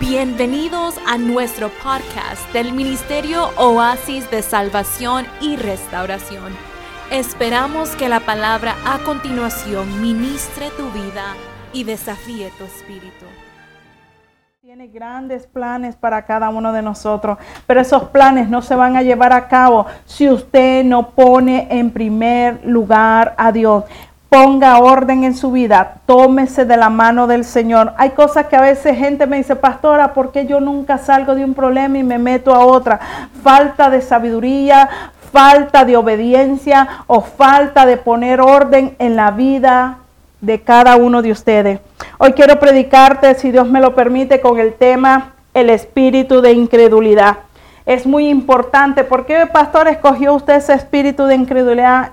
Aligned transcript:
Bienvenidos 0.00 0.96
a 1.06 1.18
nuestro 1.18 1.70
podcast 1.82 2.52
del 2.52 2.72
Ministerio 2.72 3.50
Oasis 3.56 4.28
de 4.28 4.42
Salvación 4.42 5.24
y 5.40 5.54
Restauración. 5.56 6.52
Esperamos 7.12 7.94
que 7.94 8.08
la 8.08 8.18
palabra 8.18 8.74
a 8.84 8.98
continuación 9.04 10.02
ministre 10.02 10.70
tu 10.76 10.90
vida 10.90 11.36
y 11.72 11.84
desafíe 11.84 12.50
tu 12.58 12.64
espíritu. 12.64 13.26
Tiene 14.60 14.88
grandes 14.88 15.46
planes 15.46 15.94
para 15.94 16.26
cada 16.26 16.48
uno 16.48 16.72
de 16.72 16.82
nosotros, 16.82 17.38
pero 17.66 17.80
esos 17.80 18.04
planes 18.04 18.48
no 18.48 18.62
se 18.62 18.74
van 18.74 18.96
a 18.96 19.02
llevar 19.02 19.32
a 19.32 19.46
cabo 19.46 19.86
si 20.06 20.28
usted 20.28 20.84
no 20.84 21.10
pone 21.10 21.68
en 21.70 21.92
primer 21.92 22.66
lugar 22.66 23.34
a 23.38 23.52
Dios 23.52 23.84
ponga 24.34 24.78
orden 24.78 25.22
en 25.22 25.36
su 25.36 25.52
vida, 25.52 25.98
tómese 26.06 26.64
de 26.64 26.76
la 26.76 26.90
mano 26.90 27.28
del 27.28 27.44
Señor. 27.44 27.92
Hay 27.96 28.10
cosas 28.10 28.46
que 28.46 28.56
a 28.56 28.60
veces 28.60 28.98
gente 28.98 29.28
me 29.28 29.36
dice, 29.36 29.54
pastora, 29.54 30.12
¿por 30.12 30.32
qué 30.32 30.44
yo 30.44 30.58
nunca 30.58 30.98
salgo 30.98 31.36
de 31.36 31.44
un 31.44 31.54
problema 31.54 31.98
y 31.98 32.02
me 32.02 32.18
meto 32.18 32.52
a 32.52 32.66
otra? 32.66 32.98
Falta 33.44 33.90
de 33.90 34.00
sabiduría, 34.00 34.88
falta 35.32 35.84
de 35.84 35.96
obediencia 35.96 37.04
o 37.06 37.20
falta 37.20 37.86
de 37.86 37.96
poner 37.96 38.40
orden 38.40 38.96
en 38.98 39.14
la 39.14 39.30
vida 39.30 39.98
de 40.40 40.60
cada 40.62 40.96
uno 40.96 41.22
de 41.22 41.30
ustedes. 41.30 41.78
Hoy 42.18 42.32
quiero 42.32 42.58
predicarte, 42.58 43.36
si 43.36 43.52
Dios 43.52 43.68
me 43.68 43.80
lo 43.80 43.94
permite, 43.94 44.40
con 44.40 44.58
el 44.58 44.74
tema 44.74 45.34
el 45.54 45.70
espíritu 45.70 46.40
de 46.40 46.50
incredulidad. 46.54 47.36
Es 47.86 48.04
muy 48.04 48.28
importante. 48.28 49.04
¿Por 49.04 49.26
qué, 49.26 49.46
pastor, 49.46 49.86
escogió 49.86 50.34
usted 50.34 50.54
ese 50.56 50.74
espíritu 50.74 51.26
de 51.26 51.36
incredulidad? 51.36 52.10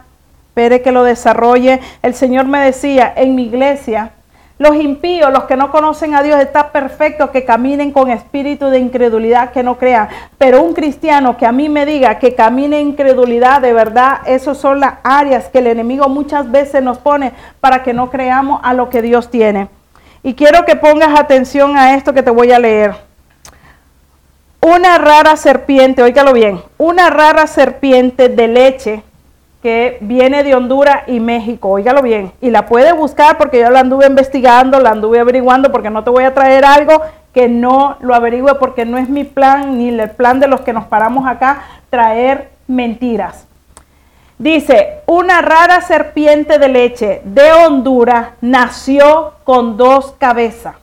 Espere 0.52 0.82
que 0.82 0.91
lo 0.91 1.05
desarrolle. 1.05 1.80
El 2.02 2.14
Señor 2.14 2.46
me 2.46 2.60
decía, 2.60 3.14
en 3.16 3.36
mi 3.36 3.44
iglesia, 3.46 4.12
los 4.58 4.76
impíos, 4.76 5.32
los 5.32 5.46
que 5.46 5.55
no 5.55 5.72
conocen 5.72 6.14
a 6.14 6.22
Dios, 6.22 6.41
está 6.41 6.74
perfecto 6.74 7.32
que 7.32 7.46
caminen 7.46 7.91
con 7.91 8.12
espíritu 8.12 8.66
de 8.66 8.77
incredulidad, 8.77 9.52
que 9.54 9.63
no 9.63 9.77
crean. 9.77 10.10
Pero 10.38 10.62
un 10.62 10.74
cristiano 10.74 11.38
que 11.38 11.46
a 11.46 11.54
mí 11.54 11.70
me 11.70 11.85
diga 11.85 12.20
que 12.20 12.35
camine 12.35 12.82
en 12.82 12.90
incredulidad, 12.90 13.62
de 13.62 13.71
verdad, 13.71 14.20
esas 14.26 14.58
son 14.58 14.82
las 14.82 14.96
áreas 15.04 15.48
que 15.48 15.60
el 15.60 15.68
enemigo 15.68 16.10
muchas 16.10 16.52
veces 16.52 16.84
nos 16.84 16.98
pone 16.98 17.32
para 17.62 17.82
que 17.82 17.93
no 17.93 18.10
creamos 18.10 18.60
a 18.62 18.74
lo 18.74 18.90
que 18.90 19.02
Dios 19.02 19.32
tiene. 19.32 19.70
Y 20.21 20.34
quiero 20.34 20.65
que 20.65 20.76
pongas 20.76 21.18
atención 21.18 21.77
a 21.77 21.96
esto 21.96 22.13
que 22.13 22.24
te 22.24 22.30
voy 22.30 22.52
a 22.52 22.60
leer. 22.60 22.93
Una 24.60 24.98
rara 24.98 25.38
serpiente, 25.38 26.04
óigalo 26.04 26.34
bien, 26.34 26.62
una 26.77 27.10
rara 27.10 27.48
serpiente 27.48 28.27
de 28.27 28.48
leche 28.49 29.04
que 29.62 29.98
viene 30.01 30.43
de 30.43 30.55
Honduras 30.55 31.04
y 31.07 31.20
México, 31.20 31.70
óigalo 31.70 32.01
bien, 32.01 32.31
y 32.41 32.49
la 32.49 32.65
puede 32.65 32.93
buscar 32.93 33.37
porque 33.37 33.59
yo 33.59 33.70
la 33.70 33.81
anduve 33.81 34.07
investigando, 34.07 34.79
la 34.79 34.91
anduve 34.91 35.20
averiguando 35.20 35.71
porque 35.71 35.90
no 35.90 36.03
te 36.03 36.09
voy 36.09 36.23
a 36.23 36.34
traer 36.34 36.65
algo 36.65 37.01
que 37.34 37.48
no 37.48 37.98
lo 38.01 38.15
averigüe 38.15 38.55
porque 38.55 38.85
no 38.85 38.98
es 38.98 39.07
mi 39.07 39.23
plan 39.23 39.77
ni 39.77 39.90
el 39.90 40.09
plan 40.12 40.40
de 40.40 40.48
los 40.48 40.62
que 40.62 40.73
nos 40.73 40.85
paramos 40.85 41.27
acá 41.27 41.63
traer 41.90 42.49
mentiras. 42.68 43.48
Dice, 44.37 45.01
una 45.05 45.41
rara 45.41 45.81
serpiente 45.81 46.57
de 46.57 46.68
leche 46.68 47.21
de 47.23 47.53
Honduras 47.53 48.29
nació 48.41 49.34
con 49.43 49.77
dos 49.77 50.15
cabezas. 50.18 50.75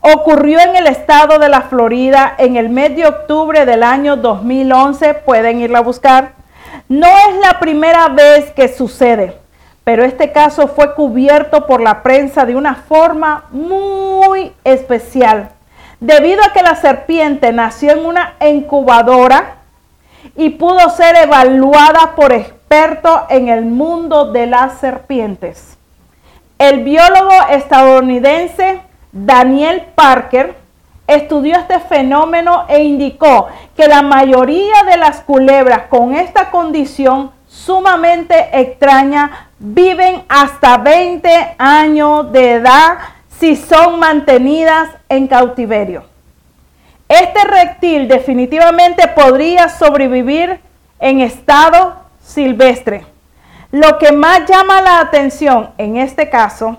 Ocurrió 0.00 0.58
en 0.60 0.74
el 0.76 0.86
estado 0.86 1.38
de 1.38 1.50
la 1.50 1.60
Florida 1.60 2.34
en 2.38 2.56
el 2.56 2.70
mes 2.70 2.96
de 2.96 3.06
octubre 3.06 3.66
del 3.66 3.82
año 3.82 4.16
2011. 4.16 5.14
Pueden 5.14 5.60
irla 5.60 5.78
a 5.78 5.82
buscar. 5.82 6.41
No 6.88 7.06
es 7.06 7.36
la 7.40 7.58
primera 7.58 8.08
vez 8.08 8.50
que 8.52 8.68
sucede, 8.68 9.38
pero 9.84 10.04
este 10.04 10.32
caso 10.32 10.68
fue 10.68 10.94
cubierto 10.94 11.66
por 11.66 11.80
la 11.80 12.02
prensa 12.02 12.44
de 12.44 12.56
una 12.56 12.74
forma 12.74 13.44
muy 13.50 14.52
especial, 14.64 15.50
debido 16.00 16.42
a 16.44 16.52
que 16.52 16.62
la 16.62 16.76
serpiente 16.76 17.52
nació 17.52 17.92
en 17.92 18.06
una 18.06 18.34
incubadora 18.40 19.56
y 20.36 20.50
pudo 20.50 20.90
ser 20.90 21.16
evaluada 21.16 22.14
por 22.14 22.32
expertos 22.32 23.22
en 23.28 23.48
el 23.48 23.64
mundo 23.64 24.32
de 24.32 24.46
las 24.46 24.78
serpientes. 24.78 25.76
El 26.58 26.84
biólogo 26.84 27.32
estadounidense 27.50 28.80
Daniel 29.10 29.82
Parker 29.94 30.61
estudió 31.06 31.56
este 31.56 31.80
fenómeno 31.80 32.64
e 32.68 32.82
indicó 32.82 33.48
que 33.76 33.86
la 33.86 34.02
mayoría 34.02 34.82
de 34.88 34.96
las 34.96 35.20
culebras 35.20 35.82
con 35.88 36.14
esta 36.14 36.50
condición 36.50 37.30
sumamente 37.48 38.48
extraña 38.52 39.48
viven 39.58 40.24
hasta 40.28 40.78
20 40.78 41.56
años 41.58 42.32
de 42.32 42.52
edad 42.52 42.98
si 43.38 43.56
son 43.56 43.98
mantenidas 43.98 44.88
en 45.08 45.26
cautiverio. 45.26 46.04
Este 47.08 47.44
reptil 47.44 48.08
definitivamente 48.08 49.06
podría 49.08 49.68
sobrevivir 49.68 50.60
en 50.98 51.20
estado 51.20 51.96
silvestre. 52.24 53.04
Lo 53.70 53.98
que 53.98 54.12
más 54.12 54.48
llama 54.48 54.80
la 54.80 55.00
atención 55.00 55.70
en 55.76 55.96
este 55.96 56.30
caso 56.30 56.78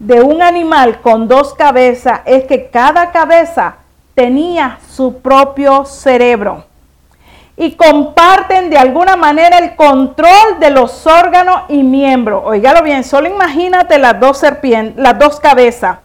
de 0.00 0.22
un 0.22 0.42
animal 0.42 1.02
con 1.02 1.28
dos 1.28 1.54
cabezas 1.54 2.22
es 2.24 2.44
que 2.44 2.70
cada 2.70 3.12
cabeza 3.12 3.76
tenía 4.14 4.78
su 4.88 5.18
propio 5.18 5.84
cerebro 5.84 6.64
y 7.54 7.72
comparten 7.72 8.70
de 8.70 8.78
alguna 8.78 9.16
manera 9.16 9.58
el 9.58 9.76
control 9.76 10.58
de 10.58 10.70
los 10.70 11.06
órganos 11.06 11.64
y 11.68 11.82
miembros. 11.82 12.42
Oígalo 12.46 12.82
bien, 12.82 13.04
solo 13.04 13.28
imagínate 13.28 13.98
las 13.98 14.18
dos 14.18 14.38
serpientes, 14.38 14.96
las 14.96 15.18
dos 15.18 15.38
cabezas. 15.38 15.98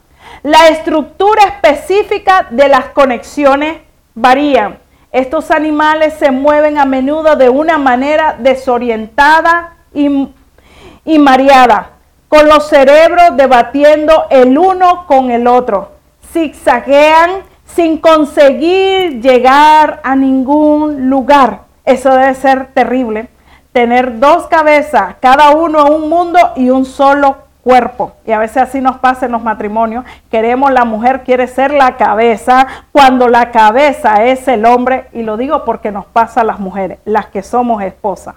La 0.44 0.68
estructura 0.68 1.44
específica 1.44 2.48
de 2.50 2.68
las 2.68 2.88
conexiones 2.90 3.78
varían. 4.14 4.78
Estos 5.14 5.50
animales 5.52 6.16
se 6.20 6.32
mueven 6.32 6.78
a 6.78 6.84
menudo 6.84 7.38
de 7.38 7.48
una 7.48 7.78
manera 7.78 8.36
desorientada 8.38 9.78
y 9.94 11.18
mareada 11.18 11.95
con 12.36 12.50
los 12.50 12.68
cerebros 12.68 13.38
debatiendo 13.38 14.26
el 14.30 14.58
uno 14.58 15.06
con 15.08 15.32
el 15.32 15.48
otro. 15.48 15.92
Zigzaguean 16.34 17.44
sin 17.66 17.98
conseguir 17.98 19.22
llegar 19.22 20.02
a 20.04 20.18
ningún 20.18 21.10
lugar. 21.10 21.62
Eso 21.86 22.12
debe 22.12 22.34
ser 22.34 22.74
terrible. 22.74 23.30
Tener 23.72 24.20
dos 24.20 24.48
cabezas, 24.48 25.16
cada 25.22 25.52
uno 25.52 25.80
a 25.80 25.90
un 25.90 26.10
mundo 26.10 26.40
y 26.58 26.72
un 26.72 26.84
solo 26.84 27.38
cuerpo. 27.64 28.12
Y 28.26 28.34
a 28.34 28.40
veces 28.40 28.58
así 28.58 28.82
nos 28.82 28.98
pasa 28.98 29.28
en 29.28 29.32
los 29.32 29.42
matrimonios. 29.42 30.04
Queremos, 30.30 30.74
la 30.74 30.84
mujer 30.84 31.24
quiere 31.24 31.48
ser 31.48 31.74
la 31.74 31.96
cabeza 31.96 32.68
cuando 32.92 33.30
la 33.30 33.52
cabeza 33.52 34.26
es 34.26 34.46
el 34.50 34.66
hombre. 34.66 35.06
Y 35.14 35.24
lo 35.24 35.38
digo 35.38 35.64
porque 35.64 35.90
nos 35.90 36.06
pasa 36.06 36.42
a 36.42 36.44
las 36.44 36.60
mujeres, 36.60 37.00
las 37.06 37.28
que 37.28 37.44
somos 37.44 37.82
esposas. 37.82 38.36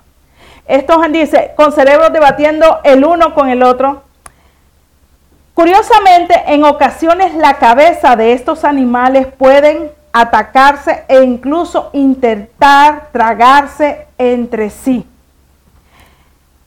Estos 0.69 0.99
dice, 1.11 1.53
con 1.57 1.73
cerebros 1.73 2.13
debatiendo 2.13 2.81
el 2.85 3.03
uno 3.03 3.35
con 3.35 3.49
el 3.49 3.63
otro. 3.63 4.03
Curiosamente, 5.55 6.35
en 6.47 6.63
ocasiones 6.63 7.35
la 7.35 7.55
cabeza 7.55 8.15
de 8.17 8.35
estos 8.35 8.65
animales 8.65 9.27
pueden 9.27 9.91
atacarse 10.13 11.05
e 11.09 11.23
incluso 11.23 11.89
intentar 11.95 13.09
tragarse 13.13 14.07
entre 14.19 14.69
sí. 14.69 15.07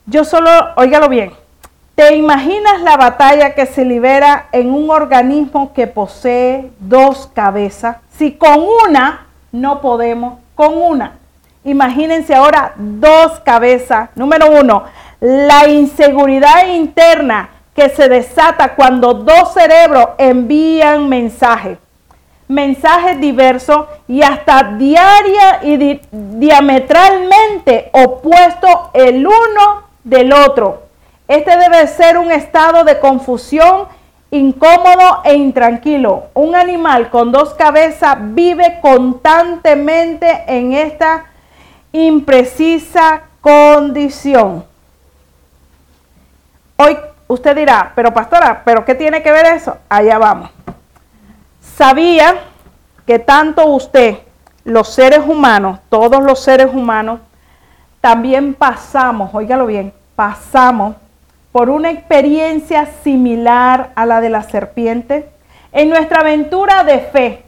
Yo 0.08 0.26
solo, 0.26 0.50
óigalo 0.78 1.08
bien, 1.08 1.32
¿te 1.94 2.16
imaginas 2.16 2.82
la 2.82 2.98
batalla 2.98 3.54
que 3.54 3.68
se 3.68 3.86
libera 3.86 4.48
en 4.52 4.72
un 4.72 4.90
organismo 4.90 5.74
que 5.74 5.86
posee 5.86 6.72
dos 6.80 7.30
cabezas? 7.36 7.98
Si 8.18 8.34
con 8.34 8.66
una 8.86 9.28
no 9.52 9.80
podemos, 9.80 10.40
con 10.56 10.76
una. 10.76 11.21
Imagínense 11.64 12.34
ahora 12.34 12.74
dos 12.76 13.40
cabezas. 13.42 14.10
Número 14.16 14.50
uno, 14.50 14.84
la 15.20 15.68
inseguridad 15.68 16.68
interna 16.68 17.50
que 17.76 17.90
se 17.90 18.10
desata 18.10 18.76
cuando 18.76 19.14
dos 19.14 19.54
cerebros 19.54 20.10
envían 20.18 21.08
mensajes. 21.08 21.78
Mensajes 22.48 23.20
diversos 23.22 23.86
y 24.08 24.24
hasta 24.24 24.76
diaria 24.78 25.60
y 25.64 26.02
diametralmente 26.12 27.90
opuestos 27.94 28.90
el 28.94 29.26
uno 29.26 29.84
del 30.04 30.34
otro. 30.34 30.84
Este 31.28 31.56
debe 31.56 31.88
ser 31.88 32.18
un 32.18 32.30
estado 32.32 32.84
de 32.84 33.00
confusión 33.00 33.88
incómodo 34.32 35.22
e 35.24 35.36
intranquilo. 35.36 36.26
Un 36.34 36.56
animal 36.56 37.10
con 37.10 37.32
dos 37.32 37.54
cabezas 37.54 38.18
vive 38.20 38.80
constantemente 38.82 40.44
en 40.48 40.74
esta 40.74 41.31
imprecisa 41.92 43.24
condición. 43.42 44.66
Hoy 46.78 46.98
usted 47.28 47.56
dirá, 47.56 47.92
pero 47.96 48.14
pastora, 48.14 48.62
¿pero 48.64 48.84
qué 48.86 48.96
tiene 48.96 49.22
que 49.22 49.32
ver 49.32 49.46
eso? 49.46 49.78
Allá 49.90 50.18
vamos. 50.18 50.50
Sabía 51.62 52.36
que 53.06 53.20
tanto 53.20 53.66
usted, 53.66 54.20
los 54.64 54.94
seres 54.94 55.20
humanos, 55.20 55.80
todos 55.90 56.24
los 56.24 56.40
seres 56.40 56.68
humanos, 56.74 57.20
también 58.00 58.54
pasamos, 58.54 59.30
óigalo 59.34 59.66
bien, 59.66 59.94
pasamos 60.16 60.96
por 61.52 61.70
una 61.70 61.92
experiencia 61.92 62.88
similar 63.04 63.92
a 63.96 64.06
la 64.06 64.22
de 64.22 64.30
la 64.30 64.44
serpiente. 64.44 65.30
En 65.72 65.90
nuestra 65.90 66.22
aventura 66.22 66.84
de 66.84 67.00
fe, 67.00 67.44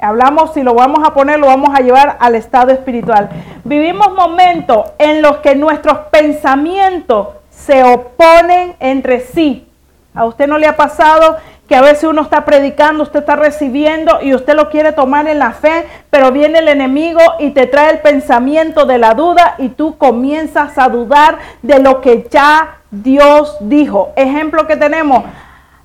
Hablamos, 0.00 0.54
si 0.54 0.62
lo 0.62 0.74
vamos 0.74 1.06
a 1.06 1.14
poner, 1.14 1.38
lo 1.38 1.46
vamos 1.46 1.70
a 1.74 1.82
llevar 1.82 2.16
al 2.20 2.34
estado 2.34 2.72
espiritual. 2.72 3.28
Vivimos 3.64 4.12
momentos 4.14 4.92
en 4.98 5.22
los 5.22 5.38
que 5.38 5.54
nuestros 5.54 5.98
pensamientos 6.10 7.28
se 7.50 7.84
oponen 7.84 8.76
entre 8.80 9.20
sí. 9.20 9.66
¿A 10.14 10.24
usted 10.24 10.48
no 10.48 10.58
le 10.58 10.66
ha 10.66 10.76
pasado 10.76 11.36
que 11.70 11.76
a 11.76 11.82
veces 11.82 12.02
uno 12.02 12.22
está 12.22 12.44
predicando, 12.44 13.04
usted 13.04 13.20
está 13.20 13.36
recibiendo 13.36 14.18
y 14.20 14.34
usted 14.34 14.56
lo 14.56 14.70
quiere 14.70 14.90
tomar 14.90 15.28
en 15.28 15.38
la 15.38 15.52
fe, 15.52 15.86
pero 16.10 16.32
viene 16.32 16.58
el 16.58 16.66
enemigo 16.66 17.20
y 17.38 17.50
te 17.50 17.66
trae 17.66 17.92
el 17.92 18.00
pensamiento 18.00 18.86
de 18.86 18.98
la 18.98 19.14
duda 19.14 19.54
y 19.56 19.68
tú 19.68 19.96
comienzas 19.96 20.76
a 20.78 20.88
dudar 20.88 21.38
de 21.62 21.78
lo 21.78 22.00
que 22.00 22.26
ya 22.28 22.78
Dios 22.90 23.56
dijo? 23.60 24.10
Ejemplo 24.16 24.66
que 24.66 24.76
tenemos, 24.76 25.22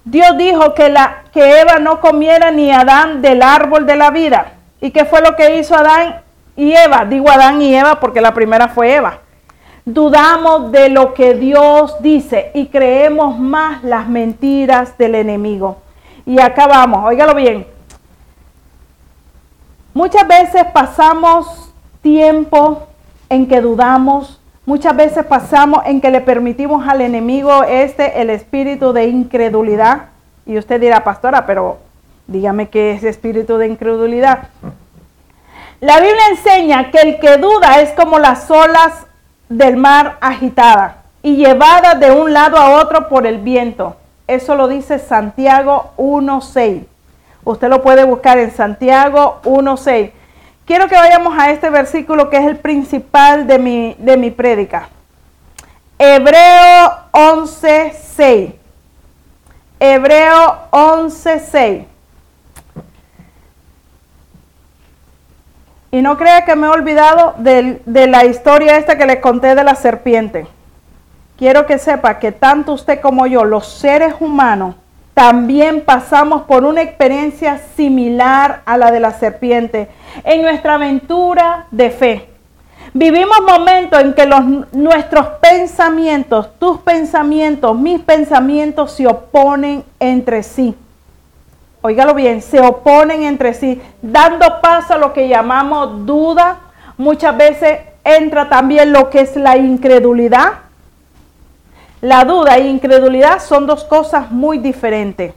Dios 0.05 0.37
dijo 0.37 0.75
que, 0.75 0.89
la, 0.89 1.23
que 1.33 1.59
Eva 1.59 1.79
no 1.79 1.99
comiera 1.99 2.51
ni 2.51 2.71
Adán 2.71 3.23
del 3.23 3.41
árbol 3.41 3.87
de 3.87 3.95
la 3.95 4.11
vida. 4.11 4.53
¿Y 4.79 4.91
qué 4.91 5.03
fue 5.03 5.21
lo 5.21 5.35
que 5.35 5.57
hizo 5.57 5.75
Adán 5.75 6.21
y 6.55 6.73
Eva? 6.73 7.05
Digo 7.05 7.29
Adán 7.29 7.59
y 7.59 7.75
Eva 7.75 7.99
porque 7.99 8.21
la 8.21 8.33
primera 8.33 8.67
fue 8.67 8.93
Eva. 8.93 9.19
Dudamos 9.83 10.71
de 10.71 10.89
lo 10.89 11.15
que 11.15 11.33
Dios 11.33 11.95
dice 12.01 12.51
y 12.53 12.67
creemos 12.67 13.39
más 13.39 13.83
las 13.83 14.07
mentiras 14.07 14.95
del 14.97 15.15
enemigo. 15.15 15.77
Y 16.25 16.39
acá 16.39 16.67
vamos, 16.67 17.03
óigalo 17.05 17.33
bien. 17.33 17.67
Muchas 19.93 20.27
veces 20.27 20.65
pasamos 20.73 21.73
tiempo 22.01 22.87
en 23.29 23.47
que 23.47 23.61
dudamos, 23.61 24.39
Muchas 24.65 24.95
veces 24.95 25.23
pasamos 25.27 25.85
en 25.85 26.01
que 26.01 26.09
le 26.09 26.21
permitimos 26.21 26.87
al 26.87 27.01
enemigo 27.01 27.63
este 27.63 28.19
el 28.21 28.31
espíritu 28.31 28.93
de 28.93 29.05
incredulidad. 29.05 30.07
Y 30.47 30.57
usted 30.57 30.81
dirá, 30.81 31.03
pastora, 31.03 31.45
pero 31.45 31.77
dígame 32.25 32.69
qué 32.69 32.93
es 32.93 33.03
espíritu 33.03 33.57
de 33.57 33.67
incredulidad. 33.67 34.49
La 35.81 35.99
Biblia 35.99 36.29
enseña 36.31 36.89
que 36.89 36.97
el 36.97 37.19
que 37.19 37.37
duda 37.37 37.79
es 37.81 37.91
como 37.91 38.17
las 38.17 38.49
olas 38.49 39.05
del 39.49 39.77
mar 39.77 40.17
agitada 40.19 41.03
y 41.21 41.35
llevada 41.35 41.93
de 41.93 42.11
un 42.11 42.33
lado 42.33 42.57
a 42.57 42.81
otro 42.81 43.07
por 43.07 43.27
el 43.27 43.37
viento. 43.37 43.95
Eso 44.27 44.55
lo 44.55 44.67
dice 44.67 44.97
Santiago 44.97 45.91
1.6. 45.97 46.85
Usted 47.43 47.69
lo 47.69 47.83
puede 47.83 48.03
buscar 48.03 48.39
en 48.39 48.49
Santiago 48.49 49.41
1.6. 49.43 50.11
Quiero 50.65 50.87
que 50.87 50.95
vayamos 50.95 51.37
a 51.37 51.51
este 51.51 51.69
versículo 51.69 52.29
que 52.29 52.37
es 52.37 52.45
el 52.45 52.57
principal 52.57 53.45
de 53.45 53.59
mi, 53.59 53.95
de 53.99 54.17
mi 54.17 54.31
prédica. 54.31 54.89
Hebreo 55.99 56.91
11.6. 57.11 58.53
Hebreo 59.79 60.57
11.6. 60.71 61.85
Y 65.91 66.01
no 66.01 66.17
crea 66.17 66.43
que 66.45 66.55
me 66.55 66.65
he 66.65 66.69
olvidado 66.69 67.35
de, 67.37 67.81
de, 67.85 68.07
la 68.07 68.25
historia 68.25 68.77
esta 68.77 68.97
que 68.97 69.05
les 69.05 69.19
conté 69.19 69.53
de 69.53 69.63
la 69.63 69.75
serpiente. 69.75 70.47
Quiero 71.37 71.67
que 71.67 71.77
sepa 71.77 72.17
que 72.17 72.31
tanto 72.31 72.73
usted 72.73 72.99
como 72.99 73.27
yo, 73.27 73.45
los 73.45 73.67
seres 73.67 74.15
humanos, 74.19 74.75
también 75.15 75.85
pasamos 75.85 76.43
por 76.43 76.65
una 76.65 76.81
experiencia 76.81 77.61
similar 77.77 78.61
a 78.65 78.77
la 78.77 78.91
de 78.91 78.99
la 78.99 79.13
serpiente 79.13 79.87
en 80.25 80.41
nuestra 80.41 80.75
aventura 80.75 81.67
de 81.71 81.89
fe. 81.89 82.29
Vivimos 82.93 83.37
momentos 83.47 84.01
en 84.01 84.13
que 84.13 84.29
nuestros 84.73 85.27
pensamientos, 85.41 86.49
tus 86.59 86.79
pensamientos, 86.79 87.77
mis 87.77 88.01
pensamientos 88.01 88.91
se 88.91 89.07
oponen 89.07 89.85
entre 90.01 90.43
sí. 90.43 90.75
Óigalo 91.81 92.13
bien, 92.13 92.41
se 92.41 92.59
oponen 92.59 93.23
entre 93.23 93.53
sí, 93.53 93.81
dando 94.01 94.59
paso 94.61 94.95
a 94.95 94.97
lo 94.97 95.13
que 95.13 95.29
llamamos 95.29 96.05
duda. 96.05 96.57
Muchas 96.97 97.37
veces 97.37 97.79
entra 98.03 98.49
también 98.49 98.91
lo 98.91 99.09
que 99.09 99.21
es 99.21 99.37
la 99.37 99.55
incredulidad 99.55 100.64
la 102.01 102.25
duda 102.25 102.57
e 102.57 102.67
incredulidad 102.67 103.39
son 103.39 103.65
dos 103.65 103.83
cosas 103.83 104.31
muy 104.31 104.57
diferentes 104.57 105.33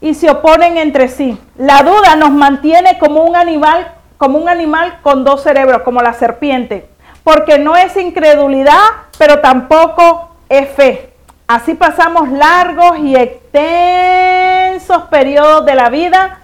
y 0.00 0.14
se 0.14 0.30
oponen 0.30 0.78
entre 0.78 1.08
sí. 1.08 1.38
La 1.56 1.82
duda 1.82 2.16
nos 2.16 2.30
mantiene 2.30 2.98
como 2.98 3.22
un 3.22 3.36
animal, 3.36 3.92
como 4.16 4.38
un 4.38 4.48
animal 4.48 4.98
con 5.02 5.24
dos 5.24 5.42
cerebros, 5.42 5.82
como 5.82 6.00
la 6.00 6.14
serpiente, 6.14 6.88
porque 7.24 7.58
no 7.58 7.76
es 7.76 7.96
incredulidad, 7.96 8.82
pero 9.18 9.40
tampoco 9.40 10.30
es 10.48 10.68
fe. 10.70 11.12
Así 11.46 11.74
pasamos 11.74 12.28
largos 12.28 12.98
y 12.98 13.16
extensos 13.16 15.04
periodos 15.04 15.64
de 15.64 15.74
la 15.74 15.88
vida 15.88 16.40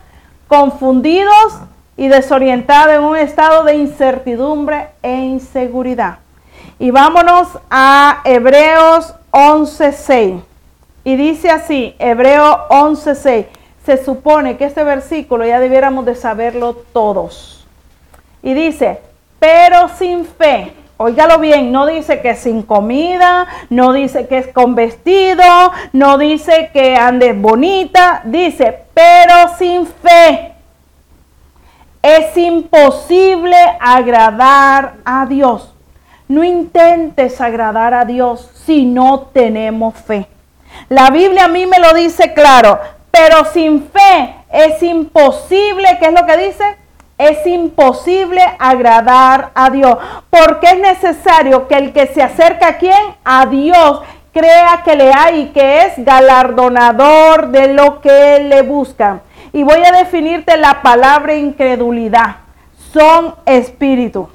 confundidos 0.49 1.59
y 1.97 2.09
desorientados 2.09 2.95
en 2.95 3.03
un 3.03 3.17
estado 3.17 3.65
de 3.65 3.77
incertidumbre 3.77 4.89
e 5.03 5.15
inseguridad. 5.15 6.19
Y 6.79 6.91
vámonos 6.91 7.49
a 7.71 8.21
Hebreos 8.25 9.15
11.6. 9.31 10.43
Y 11.05 11.17
dice 11.17 11.51
así, 11.51 11.95
Hebreo 11.99 12.69
11.6. 12.69 13.47
Se 13.85 14.03
supone 14.03 14.57
que 14.57 14.65
este 14.65 14.83
versículo 14.83 15.45
ya 15.45 15.61
debiéramos 15.61 16.07
de 16.07 16.15
saberlo 16.15 16.75
todos. 16.93 17.67
Y 18.43 18.55
dice, 18.55 19.01
pero 19.39 19.89
sin 19.89 20.25
fe. 20.25 20.73
Óigalo 20.97 21.39
bien, 21.39 21.73
no 21.73 21.87
dice 21.87 22.21
que 22.21 22.35
sin 22.35 22.63
comida, 22.63 23.47
no 23.69 23.93
dice 23.93 24.27
que 24.29 24.39
es 24.39 24.49
con 24.49 24.75
vestido, 24.75 25.45
no 25.93 26.19
dice 26.19 26.71
que 26.73 26.97
andes 26.97 27.39
bonita, 27.39 28.23
dice, 28.25 28.85
pero 28.95 29.35
sin 29.59 29.87
fe. 29.87 30.53
Es 32.01 32.37
imposible 32.37 33.57
agradar 33.81 34.95
a 35.05 35.27
Dios. 35.27 35.74
No 36.27 36.43
intentes 36.43 37.41
agradar 37.41 37.93
a 37.93 38.05
Dios 38.05 38.51
si 38.65 38.87
no 38.87 39.29
tenemos 39.33 39.95
fe. 39.95 40.27
La 40.89 41.11
Biblia 41.11 41.45
a 41.45 41.49
mí 41.49 41.67
me 41.67 41.79
lo 41.79 41.93
dice 41.93 42.33
claro, 42.33 42.79
pero 43.11 43.45
sin 43.45 43.89
fe 43.89 44.35
es 44.51 44.83
imposible, 44.83 45.99
¿qué 46.01 46.07
es 46.07 46.13
lo 46.13 46.27
que 46.27 46.37
dice? 46.37 46.65
Es 47.19 47.47
imposible 47.47 48.43
agradar 48.59 49.51
a 49.55 49.71
Dios, 49.71 49.99
porque 50.31 50.67
es 50.69 50.79
necesario 50.79 51.69
que 51.69 51.77
el 51.77 51.93
que 51.93 52.07
se 52.07 52.23
acerca 52.23 52.69
a 52.69 52.79
quién? 52.79 53.17
A 53.25 53.47
Dios, 53.47 54.03
crea 54.33 54.83
que 54.85 54.97
le 54.97 55.13
hay 55.13 55.41
y 55.43 55.47
que 55.49 55.83
es 55.83 55.93
galardonador 55.99 57.49
de 57.49 57.73
lo 57.73 58.01
que 58.01 58.41
le 58.41 58.63
buscan. 58.63 59.23
Y 59.53 59.63
voy 59.63 59.81
a 59.85 59.93
definirte 59.93 60.57
la 60.57 60.83
palabra 60.83 61.35
incredulidad. 61.35 62.39
Son 62.93 63.37
espíritus. 63.47 64.29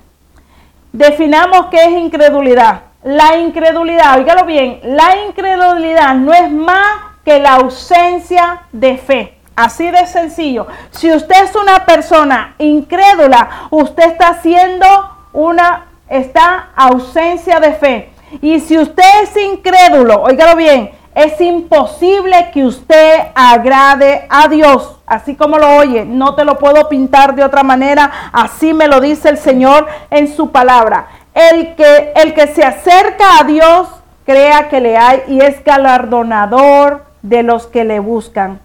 Definamos 0.91 1.67
qué 1.67 1.83
es 1.83 1.91
incredulidad. 1.91 2.81
La 3.03 3.37
incredulidad, 3.37 4.17
oígalo 4.17 4.45
bien, 4.45 4.81
la 4.83 5.15
incredulidad 5.25 6.15
no 6.15 6.33
es 6.33 6.51
más 6.51 6.87
que 7.23 7.39
la 7.39 7.55
ausencia 7.55 8.63
de 8.71 8.97
fe. 8.97 9.37
Así 9.55 9.89
de 9.91 10.07
sencillo. 10.07 10.67
Si 10.91 11.11
usted 11.11 11.43
es 11.43 11.55
una 11.55 11.85
persona 11.85 12.55
incrédula, 12.57 13.67
usted 13.71 14.05
está 14.05 14.29
haciendo 14.29 14.87
una 15.33 15.85
está 16.09 16.69
ausencia 16.75 17.59
de 17.59 17.73
fe. 17.73 18.09
Y 18.41 18.59
si 18.59 18.77
usted 18.77 19.03
es 19.23 19.35
incrédulo, 19.37 20.23
oígalo 20.23 20.55
bien, 20.55 20.91
es 21.19 21.41
imposible 21.41 22.49
que 22.53 22.65
usted 22.65 23.27
agrade 23.35 24.25
a 24.29 24.47
Dios. 24.47 24.99
Así 25.05 25.35
como 25.35 25.57
lo 25.57 25.75
oye, 25.75 26.05
no 26.05 26.35
te 26.35 26.45
lo 26.45 26.57
puedo 26.57 26.87
pintar 26.87 27.35
de 27.35 27.43
otra 27.43 27.61
manera. 27.61 28.09
Así 28.31 28.73
me 28.73 28.87
lo 28.87 29.01
dice 29.01 29.27
el 29.27 29.37
Señor 29.37 29.87
en 30.11 30.33
su 30.33 30.51
palabra. 30.51 31.07
El 31.33 31.75
que, 31.75 32.13
el 32.15 32.33
que 32.33 32.47
se 32.47 32.63
acerca 32.63 33.39
a 33.39 33.43
Dios, 33.43 33.89
crea 34.25 34.69
que 34.69 34.79
le 34.79 34.97
hay 34.97 35.23
y 35.27 35.41
es 35.41 35.61
galardonador 35.63 37.03
de 37.21 37.43
los 37.43 37.67
que 37.67 37.83
le 37.83 37.99
buscan. 37.99 38.61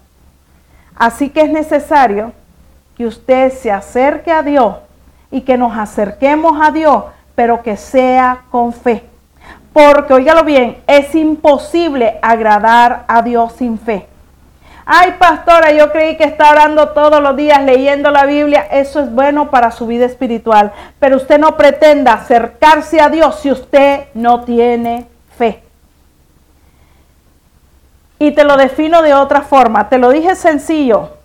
Así 0.94 1.30
que 1.30 1.40
es 1.40 1.50
necesario 1.50 2.32
que 2.96 3.06
usted 3.06 3.52
se 3.52 3.72
acerque 3.72 4.30
a 4.30 4.42
Dios 4.42 4.76
y 5.32 5.40
que 5.40 5.56
nos 5.56 5.76
acerquemos 5.76 6.56
a 6.62 6.70
Dios, 6.70 7.04
pero 7.34 7.62
que 7.62 7.76
sea 7.76 8.42
con 8.50 8.72
fe. 8.72 9.02
Porque, 9.74 10.14
óigalo 10.14 10.44
bien, 10.44 10.82
es 10.86 11.16
imposible 11.16 12.20
agradar 12.22 13.04
a 13.08 13.22
Dios 13.22 13.54
sin 13.54 13.76
fe. 13.76 14.06
Ay, 14.86 15.16
pastora, 15.18 15.72
yo 15.72 15.90
creí 15.90 16.16
que 16.16 16.22
está 16.22 16.52
orando 16.52 16.90
todos 16.90 17.20
los 17.20 17.34
días 17.34 17.60
leyendo 17.64 18.12
la 18.12 18.24
Biblia. 18.24 18.68
Eso 18.70 19.00
es 19.00 19.12
bueno 19.12 19.50
para 19.50 19.72
su 19.72 19.88
vida 19.88 20.06
espiritual. 20.06 20.72
Pero 21.00 21.16
usted 21.16 21.40
no 21.40 21.56
pretenda 21.56 22.12
acercarse 22.12 23.00
a 23.00 23.08
Dios 23.08 23.40
si 23.40 23.50
usted 23.50 24.04
no 24.14 24.44
tiene 24.44 25.08
fe. 25.36 25.60
Y 28.20 28.30
te 28.30 28.44
lo 28.44 28.56
defino 28.56 29.02
de 29.02 29.12
otra 29.12 29.42
forma. 29.42 29.88
Te 29.88 29.98
lo 29.98 30.10
dije 30.10 30.36
sencillo. 30.36 31.16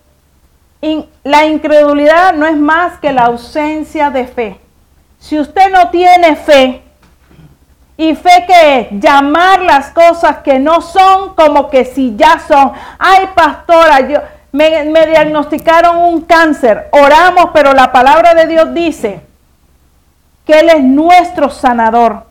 la 1.22 1.46
incredulidad 1.46 2.34
no 2.34 2.46
es 2.46 2.56
más 2.56 2.98
que 2.98 3.12
la 3.12 3.26
ausencia 3.26 4.10
de 4.10 4.26
fe. 4.26 4.60
Si 5.20 5.38
usted 5.38 5.70
no 5.70 5.90
tiene 5.90 6.34
fe, 6.34 6.82
¿Y 8.00 8.14
fe 8.14 8.46
que 8.46 8.80
es? 8.80 8.86
Llamar 8.92 9.60
las 9.60 9.90
cosas 9.90 10.38
que 10.38 10.58
no 10.58 10.80
son 10.80 11.34
como 11.34 11.68
que 11.68 11.84
si 11.84 12.16
ya 12.16 12.38
son. 12.38 12.72
Ay, 12.98 13.28
pastora, 13.34 14.00
yo 14.08 14.20
me, 14.52 14.84
me 14.84 15.06
diagnosticaron 15.06 15.98
un 15.98 16.22
cáncer, 16.22 16.88
oramos, 16.92 17.50
pero 17.52 17.74
la 17.74 17.92
palabra 17.92 18.32
de 18.32 18.46
Dios 18.46 18.72
dice 18.72 19.20
que 20.46 20.60
Él 20.60 20.70
es 20.70 20.82
nuestro 20.82 21.50
sanador. 21.50 22.24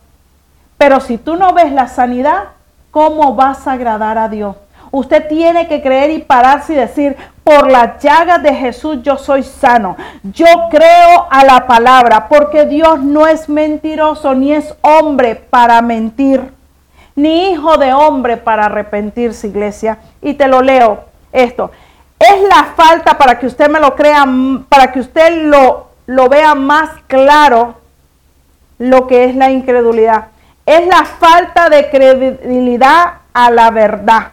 Pero 0.79 0.99
si 1.01 1.19
tú 1.19 1.35
no 1.35 1.53
ves 1.53 1.71
la 1.71 1.87
sanidad, 1.87 2.45
¿cómo 2.89 3.35
vas 3.35 3.67
a 3.67 3.73
agradar 3.73 4.17
a 4.17 4.27
Dios? 4.27 4.55
Usted 4.91 5.27
tiene 5.27 5.67
que 5.67 5.81
creer 5.81 6.09
y 6.09 6.19
pararse 6.19 6.73
y 6.73 6.77
decir, 6.77 7.15
por 7.43 7.69
las 7.69 8.01
llagas 8.01 8.41
de 8.41 8.53
Jesús 8.53 8.99
yo 9.03 9.17
soy 9.17 9.43
sano. 9.43 9.95
Yo 10.23 10.45
creo 10.69 11.27
a 11.29 11.43
la 11.45 11.67
palabra, 11.67 12.27
porque 12.27 12.65
Dios 12.65 12.99
no 12.99 13.27
es 13.27 13.49
mentiroso, 13.49 14.33
ni 14.33 14.53
es 14.53 14.73
hombre 14.81 15.35
para 15.35 15.81
mentir, 15.81 16.53
ni 17.15 17.51
hijo 17.51 17.77
de 17.77 17.93
hombre 17.93 18.37
para 18.37 18.65
arrepentirse, 18.65 19.47
iglesia. 19.47 19.99
Y 20.21 20.33
te 20.33 20.47
lo 20.47 20.61
leo 20.61 21.05
esto. 21.31 21.71
Es 22.19 22.41
la 22.47 22.65
falta 22.75 23.17
para 23.17 23.37
que 23.39 23.47
usted 23.47 23.69
me 23.69 23.79
lo 23.79 23.95
crea, 23.95 24.25
para 24.67 24.91
que 24.91 24.99
usted 24.99 25.43
lo, 25.43 25.87
lo 26.07 26.29
vea 26.29 26.55
más 26.55 26.89
claro 27.07 27.75
lo 28.77 29.07
que 29.07 29.25
es 29.25 29.35
la 29.35 29.51
incredulidad. 29.51 30.27
Es 30.65 30.85
la 30.87 31.05
falta 31.05 31.69
de 31.69 31.89
credibilidad 31.89 33.13
a 33.33 33.51
la 33.51 33.71
verdad 33.71 34.31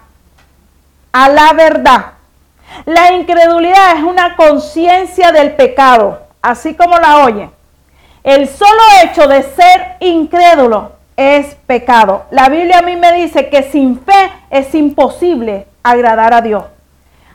a 1.13 1.29
la 1.29 1.53
verdad. 1.53 2.07
La 2.85 3.13
incredulidad 3.13 3.97
es 3.97 4.03
una 4.03 4.37
conciencia 4.37 5.33
del 5.33 5.55
pecado, 5.55 6.21
así 6.43 6.75
como 6.75 6.99
la 6.99 7.25
oye. 7.25 7.51
El 8.23 8.49
solo 8.49 8.83
hecho 9.03 9.29
de 9.29 9.43
ser 9.43 9.97
incrédulo 10.01 10.93
es 11.17 11.55
pecado. 11.67 12.25
La 12.31 12.49
Biblia 12.49 12.79
a 12.79 12.83
mí 12.83 12.97
me 12.97 13.13
dice 13.13 13.49
que 13.49 13.63
sin 13.63 14.01
fe 14.01 14.33
es 14.51 14.75
imposible 14.75 15.67
agradar 15.83 16.35
a 16.35 16.43
Dios. 16.43 16.65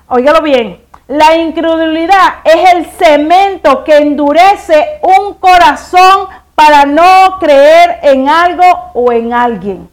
Óigalo 0.08 0.42
bien, 0.42 0.82
la 1.08 1.36
incredulidad 1.36 2.36
es 2.44 2.74
el 2.74 2.86
cemento 2.86 3.84
que 3.84 3.98
endurece 3.98 5.00
un 5.01 5.34
corazón 5.36 6.28
para 6.56 6.86
no 6.86 7.40
creer 7.40 8.00
en 8.04 8.30
algo 8.30 8.92
o 8.94 9.12
en 9.12 9.34
alguien 9.34 9.90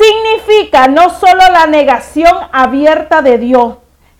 significa 0.00 0.88
no 0.88 1.10
solo 1.10 1.42
la 1.52 1.66
negación 1.66 2.32
abierta 2.52 3.22
de 3.22 3.38
Dios, 3.38 3.76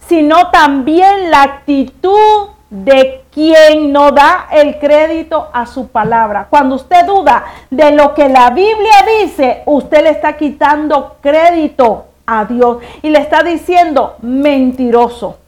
sino 0.07 0.51
también 0.51 1.31
la 1.31 1.43
actitud 1.43 2.49
de 2.69 3.25
quien 3.33 3.93
no 3.93 4.13
da 4.13 4.49
el 4.53 4.79
crédito 4.79 5.49
a 5.53 5.67
su 5.67 5.89
palabra. 5.89 6.47
Cuando 6.51 6.77
usted 6.77 7.05
duda 7.07 7.45
de 7.71 7.93
lo 7.93 8.15
que 8.15 8.29
la 8.29 8.51
Biblia 8.51 9.05
dice, 9.23 9.63
usted 9.67 10.03
le 10.05 10.11
está 10.11 10.37
quitando 10.37 11.17
crédito 11.21 12.07
a 12.27 12.45
Dios 12.45 12.79
y 13.03 13.11
le 13.11 13.19
está 13.19 13.43
diciendo 13.43 14.17
mentiroso. 14.21 15.39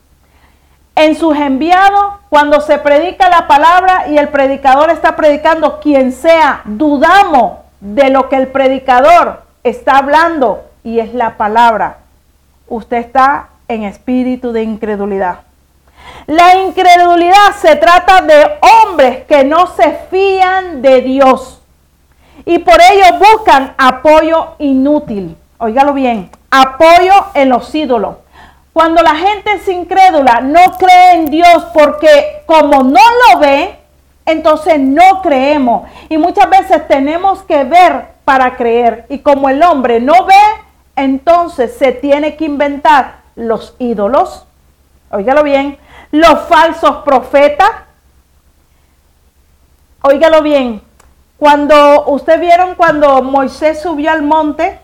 En 0.95 1.17
sus 1.17 1.37
enviados, 1.37 2.15
cuando 2.29 2.61
se 2.61 2.79
predica 2.79 3.29
la 3.31 3.47
palabra 3.47 4.09
y 4.09 4.19
el 4.19 4.29
predicador 4.29 4.91
está 4.91 5.17
predicando, 5.17 5.81
quien 5.81 6.13
sea, 6.13 6.63
dudamos 6.65 7.59
de 7.81 8.11
lo 8.11 8.29
que 8.29 8.37
el 8.37 8.49
predicador 8.49 9.42
está 9.65 9.99
hablando 9.99 10.65
y 10.85 10.99
es 10.99 11.15
la 11.15 11.37
palabra, 11.37 11.99
usted 12.69 12.99
está 12.99 13.49
en 13.69 13.85
espíritu 13.85 14.53
de 14.53 14.63
incredulidad. 14.63 15.41
La 16.27 16.57
incredulidad 16.57 17.55
se 17.61 17.77
trata 17.77 18.23
de 18.23 18.59
hombres 18.61 19.25
que 19.25 19.45
no 19.45 19.69
se 19.69 19.99
fían 20.11 20.83
de 20.83 21.01
Dios 21.01 21.61
y 22.45 22.59
por 22.59 22.75
ello 22.81 23.19
buscan 23.19 23.75
apoyo 23.79 24.55
inútil. 24.59 25.37
Óigalo 25.59 25.93
bien, 25.93 26.31
apoyo 26.51 27.13
en 27.35 27.49
los 27.49 27.73
ídolos. 27.75 28.17
Cuando 28.73 29.03
la 29.03 29.15
gente 29.15 29.53
es 29.53 29.69
incrédula, 29.69 30.41
no 30.41 30.73
cree 30.79 31.13
en 31.13 31.27
Dios 31.27 31.67
porque 31.75 32.43
como 32.47 32.83
no 32.83 33.01
lo 33.01 33.39
ve, 33.39 33.79
entonces 34.25 34.81
no 34.81 35.23
creemos. 35.23 35.89
Y 36.09 36.17
muchas 36.17 36.49
veces 36.49 36.89
tenemos 36.89 37.43
que 37.43 37.65
ver 37.65 38.12
para 38.25 38.57
creer. 38.57 39.07
Y 39.09 39.21
como 39.21 39.49
el 39.49 39.63
hombre 39.63 40.01
no 40.01 40.25
ve, 40.25 40.35
entonces 40.97 41.77
se 41.77 41.93
tiene 41.93 42.37
que 42.37 42.45
inventar 42.45 43.23
los 43.35 43.75
ídolos, 43.79 44.47
óigalo 45.11 45.43
bien, 45.43 45.79
los 46.11 46.41
falsos 46.43 46.97
profetas. 47.05 47.71
Óigalo 50.03 50.43
bien, 50.43 50.83
cuando 51.39 52.07
usted 52.07 52.41
vieron 52.41 52.75
cuando 52.75 53.23
Moisés 53.23 53.81
subió 53.81 54.11
al 54.11 54.23
monte, 54.23 54.79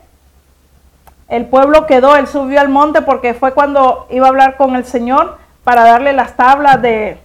el 1.29 1.47
pueblo 1.47 1.87
quedó, 1.87 2.17
él 2.17 2.27
subió 2.27 2.61
al 2.61 2.69
monte 2.69 3.03
porque 3.03 3.35
fue 3.35 3.53
cuando 3.53 4.07
iba 4.11 4.27
a 4.27 4.31
hablar 4.31 4.57
con 4.57 4.75
el 4.77 4.85
Señor 4.85 5.39
para 5.63 5.83
darle 5.83 6.13
las 6.13 6.37
tablas 6.37 6.81
de, 6.81 7.19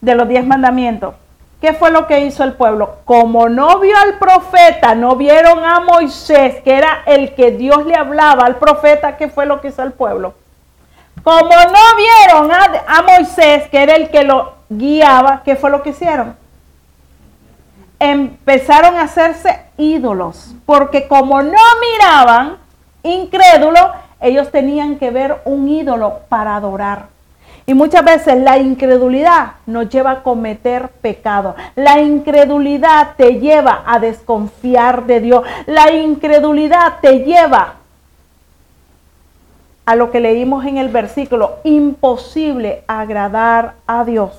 de 0.00 0.14
los 0.14 0.28
diez 0.28 0.46
mandamientos. 0.46 1.14
¿Qué 1.66 1.72
fue 1.72 1.90
lo 1.90 2.06
que 2.06 2.20
hizo 2.20 2.44
el 2.44 2.52
pueblo? 2.52 2.98
Como 3.04 3.48
no 3.48 3.80
vio 3.80 3.98
al 3.98 4.18
profeta, 4.20 4.94
no 4.94 5.16
vieron 5.16 5.64
a 5.64 5.80
Moisés, 5.80 6.62
que 6.62 6.72
era 6.72 7.02
el 7.06 7.34
que 7.34 7.50
Dios 7.50 7.84
le 7.86 7.96
hablaba 7.96 8.46
al 8.46 8.54
profeta, 8.54 9.16
¿qué 9.16 9.26
fue 9.26 9.46
lo 9.46 9.60
que 9.60 9.68
hizo 9.68 9.82
el 9.82 9.92
pueblo? 9.92 10.34
Como 11.24 11.48
no 11.48 11.96
vieron 11.96 12.52
a, 12.52 13.02
Moisés, 13.02 13.68
que 13.68 13.82
era 13.82 13.96
el 13.96 14.10
que 14.10 14.22
lo 14.22 14.52
guiaba, 14.68 15.42
¿qué 15.44 15.56
fue 15.56 15.70
lo 15.70 15.82
que 15.82 15.90
hicieron? 15.90 16.36
Empezaron 17.98 18.94
a 18.94 19.02
hacerse 19.02 19.64
ídolos, 19.76 20.54
porque 20.66 21.08
como 21.08 21.42
no 21.42 21.58
miraban, 21.80 22.58
incrédulos, 23.02 23.88
ellos 24.20 24.52
tenían 24.52 25.00
que 25.00 25.10
ver 25.10 25.42
un 25.44 25.68
ídolo 25.68 26.20
para 26.28 26.54
adorar. 26.54 27.15
Y 27.68 27.74
muchas 27.74 28.04
veces 28.04 28.38
la 28.38 28.58
incredulidad 28.58 29.54
nos 29.66 29.88
lleva 29.88 30.12
a 30.12 30.22
cometer 30.22 30.88
pecado. 30.88 31.56
La 31.74 32.00
incredulidad 32.00 33.16
te 33.16 33.40
lleva 33.40 33.82
a 33.84 33.98
desconfiar 33.98 35.04
de 35.06 35.20
Dios. 35.20 35.44
La 35.66 35.92
incredulidad 35.92 37.00
te 37.00 37.24
lleva 37.24 37.74
a 39.84 39.96
lo 39.96 40.12
que 40.12 40.20
leímos 40.20 40.64
en 40.64 40.78
el 40.78 40.88
versículo, 40.88 41.56
imposible 41.64 42.82
agradar 42.86 43.74
a 43.86 44.04
Dios. 44.04 44.32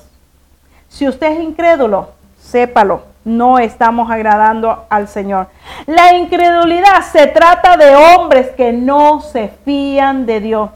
Si 0.87 1.07
usted 1.07 1.31
es 1.33 1.39
incrédulo, 1.41 2.09
sépalo, 2.39 3.03
no 3.25 3.59
estamos 3.59 4.09
agradando 4.09 4.85
al 4.89 5.09
Señor. 5.09 5.47
La 5.85 6.15
incredulidad 6.15 7.01
se 7.11 7.27
trata 7.27 7.75
de 7.75 7.95
hombres 7.95 8.51
que 8.51 8.71
no 8.71 9.21
se 9.21 9.49
fían 9.65 10.25
de 10.25 10.39
Dios. 10.39 10.69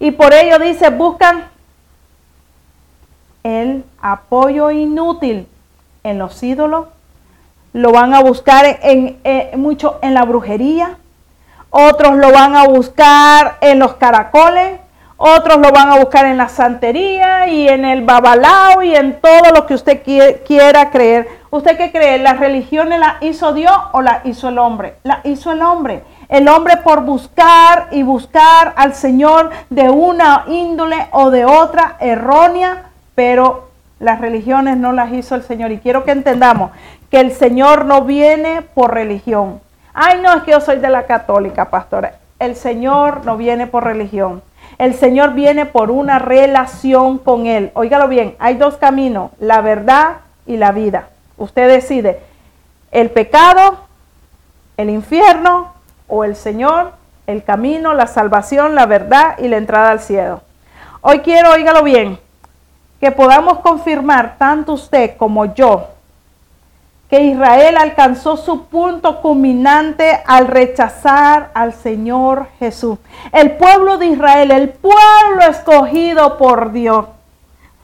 Y 0.00 0.10
por 0.10 0.32
ello 0.32 0.58
dice, 0.58 0.90
buscan 0.90 1.53
el 3.44 3.84
apoyo 4.00 4.70
inútil 4.70 5.46
en 6.02 6.18
los 6.18 6.42
ídolos, 6.42 6.86
lo 7.74 7.92
van 7.92 8.14
a 8.14 8.20
buscar 8.20 8.64
en, 8.82 9.18
mucho 9.60 9.98
en 10.02 10.14
la 10.14 10.24
brujería, 10.24 10.96
otros 11.70 12.16
lo 12.16 12.32
van 12.32 12.56
a 12.56 12.64
buscar 12.66 13.58
en 13.60 13.78
los 13.78 13.94
caracoles, 13.94 14.80
otros 15.16 15.58
lo 15.58 15.70
van 15.72 15.90
a 15.90 15.98
buscar 15.98 16.24
en 16.24 16.38
la 16.38 16.48
santería 16.48 17.46
y 17.48 17.68
en 17.68 17.84
el 17.84 18.02
babalao 18.02 18.82
y 18.82 18.94
en 18.94 19.20
todo 19.20 19.52
lo 19.54 19.66
que 19.66 19.74
usted 19.74 20.02
quiera 20.02 20.90
creer. 20.90 21.28
¿Usted 21.50 21.76
qué 21.76 21.92
cree? 21.92 22.18
¿La 22.18 22.34
religión 22.34 22.88
la 22.88 23.18
hizo 23.20 23.52
Dios 23.52 23.76
o 23.92 24.02
la 24.02 24.22
hizo 24.24 24.48
el 24.48 24.58
hombre? 24.58 24.96
La 25.02 25.20
hizo 25.24 25.52
el 25.52 25.62
hombre. 25.62 26.02
El 26.28 26.48
hombre 26.48 26.78
por 26.78 27.02
buscar 27.02 27.88
y 27.90 28.02
buscar 28.02 28.72
al 28.76 28.94
Señor 28.94 29.50
de 29.70 29.90
una 29.90 30.44
índole 30.48 31.08
o 31.12 31.30
de 31.30 31.44
otra 31.44 31.96
errónea, 32.00 32.90
pero 33.14 33.68
las 33.98 34.20
religiones 34.20 34.76
no 34.76 34.92
las 34.92 35.12
hizo 35.12 35.34
el 35.34 35.42
Señor. 35.42 35.72
Y 35.72 35.78
quiero 35.78 36.04
que 36.04 36.12
entendamos 36.12 36.70
que 37.10 37.20
el 37.20 37.32
Señor 37.32 37.84
no 37.84 38.02
viene 38.02 38.62
por 38.62 38.92
religión. 38.92 39.60
Ay, 39.92 40.20
no, 40.20 40.34
es 40.34 40.42
que 40.42 40.50
yo 40.50 40.60
soy 40.60 40.78
de 40.78 40.90
la 40.90 41.04
católica, 41.04 41.70
pastora. 41.70 42.18
El 42.38 42.56
Señor 42.56 43.24
no 43.24 43.36
viene 43.36 43.66
por 43.66 43.84
religión. 43.84 44.42
El 44.78 44.94
Señor 44.94 45.34
viene 45.34 45.66
por 45.66 45.90
una 45.90 46.18
relación 46.18 47.18
con 47.18 47.46
Él. 47.46 47.70
Óigalo 47.74 48.08
bien, 48.08 48.34
hay 48.38 48.56
dos 48.56 48.76
caminos, 48.76 49.30
la 49.38 49.60
verdad 49.60 50.16
y 50.46 50.56
la 50.56 50.72
vida. 50.72 51.08
Usted 51.36 51.68
decide, 51.68 52.20
el 52.90 53.10
pecado, 53.10 53.78
el 54.76 54.90
infierno 54.90 55.72
o 56.08 56.24
el 56.24 56.34
Señor, 56.34 56.92
el 57.26 57.44
camino, 57.44 57.94
la 57.94 58.06
salvación, 58.06 58.74
la 58.74 58.86
verdad 58.86 59.38
y 59.38 59.48
la 59.48 59.56
entrada 59.56 59.90
al 59.90 60.00
cielo. 60.00 60.42
Hoy 61.00 61.20
quiero, 61.20 61.52
óigalo 61.52 61.82
bien, 61.82 62.18
que 63.00 63.10
podamos 63.10 63.58
confirmar, 63.58 64.36
tanto 64.38 64.72
usted 64.72 65.16
como 65.16 65.54
yo, 65.54 65.88
que 67.08 67.20
Israel 67.22 67.76
alcanzó 67.76 68.36
su 68.36 68.64
punto 68.64 69.20
culminante 69.20 70.20
al 70.26 70.46
rechazar 70.46 71.50
al 71.54 71.72
Señor 71.72 72.48
Jesús. 72.58 72.98
El 73.32 73.52
pueblo 73.52 73.98
de 73.98 74.06
Israel, 74.06 74.50
el 74.50 74.70
pueblo 74.70 75.42
escogido 75.48 76.38
por 76.38 76.72
Dios, 76.72 77.06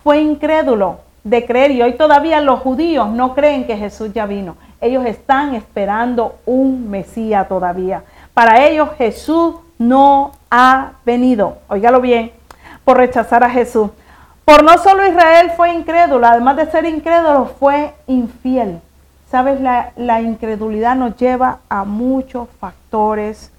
fue 0.02 0.21
incrédulo 0.21 1.00
de 1.23 1.45
creer 1.45 1.71
y 1.73 1.83
hoy 1.83 1.93
todavía 1.95 2.40
los 2.40 2.61
judíos 2.61 3.09
no 3.11 3.35
creen 3.35 3.67
que 3.67 3.76
Jesús 3.76 4.12
ya 4.12 4.26
vino. 4.26 4.57
Ellos 4.81 5.05
están 5.05 5.55
esperando 5.55 6.37
un 6.47 6.90
Mesías 6.90 7.47
todavía. 7.47 8.02
Para 8.33 8.67
ellos 8.67 8.88
Jesús 8.97 9.57
no 9.79 10.33
ha 10.50 10.93
venido. 11.05 11.59
Óigalo 11.69 12.00
bien, 12.00 12.33
por 12.85 12.97
rechazar 12.97 13.45
a 13.45 13.50
Jesús. 13.50 13.90
Por 14.50 14.64
no 14.64 14.78
solo 14.78 15.07
Israel 15.07 15.52
fue 15.57 15.73
incrédulo, 15.73 16.26
además 16.26 16.57
de 16.57 16.69
ser 16.69 16.85
incrédulo, 16.85 17.54
fue 17.61 17.95
infiel. 18.09 18.80
Sabes, 19.30 19.61
la, 19.61 20.21
incredulidad 20.23 20.97
nos 20.97 21.16
lleva 21.16 21.61
a 21.69 21.85
muchos 21.85 22.49
factores, 22.59 23.52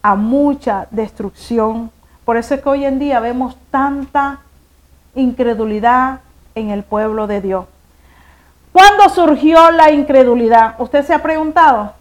a 0.00 0.14
mucha 0.14 0.86
destrucción. 0.90 1.90
Por 2.24 2.38
eso 2.38 2.54
es 2.54 2.62
que 2.62 2.68
hoy 2.70 2.86
en 2.86 2.98
día 2.98 3.20
vemos 3.20 3.54
tanta 3.70 4.38
incredulidad 5.14 6.20
en 6.54 6.70
el 6.70 6.84
pueblo 6.84 7.26
de 7.26 7.42
Dios. 7.42 7.66
¿Cuándo 8.72 9.10
surgió 9.10 9.72
la 9.72 9.90
incredulidad? 9.90 10.74
¿Usted 10.78 11.04
se 11.04 11.12
ha 11.12 11.22
preguntado? 11.22 11.92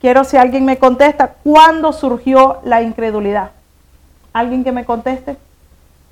Quiero 0.00 0.24
si 0.24 0.38
alguien 0.38 0.64
me 0.64 0.78
contesta, 0.78 1.34
¿cuándo 1.44 1.92
surgió 1.92 2.60
la 2.64 2.80
incredulidad? 2.80 3.50
¿Alguien 4.32 4.64
que 4.64 4.72
me 4.72 4.86
conteste? 4.86 5.36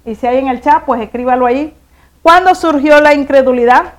Y 0.05 0.15
si 0.15 0.27
hay 0.27 0.39
en 0.39 0.49
el 0.49 0.61
chat, 0.61 0.85
pues 0.85 1.01
escríbalo 1.01 1.47
ahí. 1.47 1.75
¿Cuándo 2.23 2.55
surgió 2.55 3.01
la 3.01 3.15
incredulidad? 3.15 3.95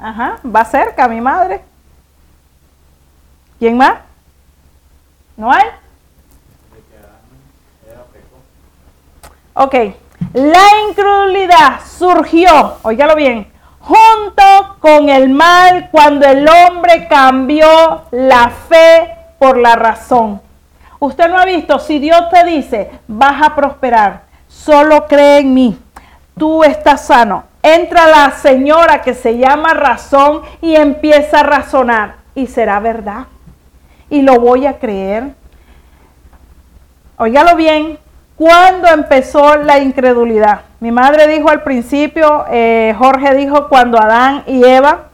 Ajá, 0.00 0.38
va 0.44 0.64
cerca 0.64 1.08
mi 1.08 1.20
madre. 1.20 1.60
¿Quién 3.58 3.76
más? 3.76 3.98
¿No 5.36 5.52
hay? 5.52 5.66
Ok, 9.52 9.74
la 10.32 10.64
incredulidad 10.88 11.80
surgió, 11.84 12.78
óigalo 12.82 13.14
bien, 13.14 13.52
junto 13.80 14.76
con 14.80 15.08
el 15.10 15.28
mal 15.28 15.90
cuando 15.90 16.26
el 16.26 16.48
hombre 16.48 17.08
cambió 17.08 18.04
la 18.10 18.48
fe 18.48 19.19
por 19.40 19.56
la 19.56 19.74
razón. 19.74 20.40
Usted 21.00 21.28
no 21.28 21.38
ha 21.38 21.44
visto, 21.44 21.80
si 21.80 21.98
Dios 21.98 22.28
te 22.30 22.44
dice, 22.44 22.90
vas 23.08 23.42
a 23.42 23.56
prosperar, 23.56 24.22
solo 24.46 25.08
cree 25.08 25.38
en 25.38 25.54
mí, 25.54 25.78
tú 26.38 26.62
estás 26.62 27.06
sano. 27.06 27.44
Entra 27.62 28.06
la 28.06 28.30
señora 28.30 29.02
que 29.02 29.14
se 29.14 29.36
llama 29.36 29.74
razón 29.74 30.42
y 30.60 30.76
empieza 30.76 31.40
a 31.40 31.42
razonar 31.42 32.16
y 32.34 32.46
será 32.46 32.78
verdad. 32.80 33.26
Y 34.08 34.22
lo 34.22 34.38
voy 34.38 34.66
a 34.66 34.78
creer. 34.78 35.34
Óigalo 37.16 37.56
bien, 37.56 37.98
¿Cuándo 38.40 38.88
empezó 38.88 39.56
la 39.56 39.80
incredulidad? 39.80 40.62
Mi 40.80 40.90
madre 40.90 41.26
dijo 41.26 41.50
al 41.50 41.62
principio, 41.62 42.46
eh, 42.50 42.94
Jorge 42.96 43.34
dijo 43.34 43.68
cuando 43.68 44.00
Adán 44.00 44.44
y 44.46 44.64
Eva. 44.64 45.09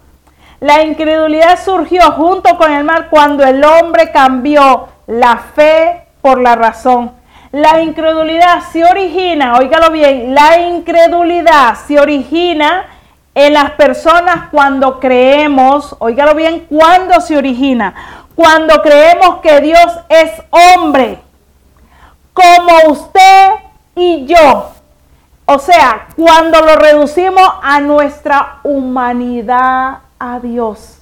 La 0.61 0.83
incredulidad 0.83 1.59
surgió 1.63 2.13
junto 2.13 2.57
con 2.57 2.73
el 2.73 2.85
mal 2.85 3.09
cuando 3.09 3.45
el 3.45 3.63
hombre 3.63 4.11
cambió 4.11 4.89
la 5.07 5.37
fe 5.55 6.07
por 6.23 6.41
la 6.41 6.55
razón. 6.57 7.13
La 7.53 7.83
incredulidad 7.83 8.63
se 8.73 8.85
origina, 8.85 9.57
óigalo 9.59 9.91
bien, 9.91 10.35
la 10.35 10.59
incredulidad 10.59 11.75
se 11.87 12.01
origina 12.01 12.87
en 13.35 13.53
las 13.53 13.73
personas 13.73 14.49
cuando 14.51 14.99
creemos, 14.99 15.95
óigalo 15.99 16.35
bien, 16.35 16.67
cuando 16.69 17.21
se 17.21 17.37
origina, 17.37 17.95
cuando 18.35 18.81
creemos 18.83 19.41
que 19.43 19.61
Dios 19.61 19.87
es 20.09 20.31
hombre 20.51 21.19
como 22.33 22.91
usted 22.93 23.51
y 23.95 24.27
yo. 24.27 24.71
O 25.45 25.59
sea, 25.59 26.09
cuando 26.17 26.61
lo 26.61 26.77
reducimos 26.77 27.49
a 27.63 27.81
nuestra 27.81 28.59
humanidad 28.65 29.99
a 30.19 30.41
Dios. 30.41 30.99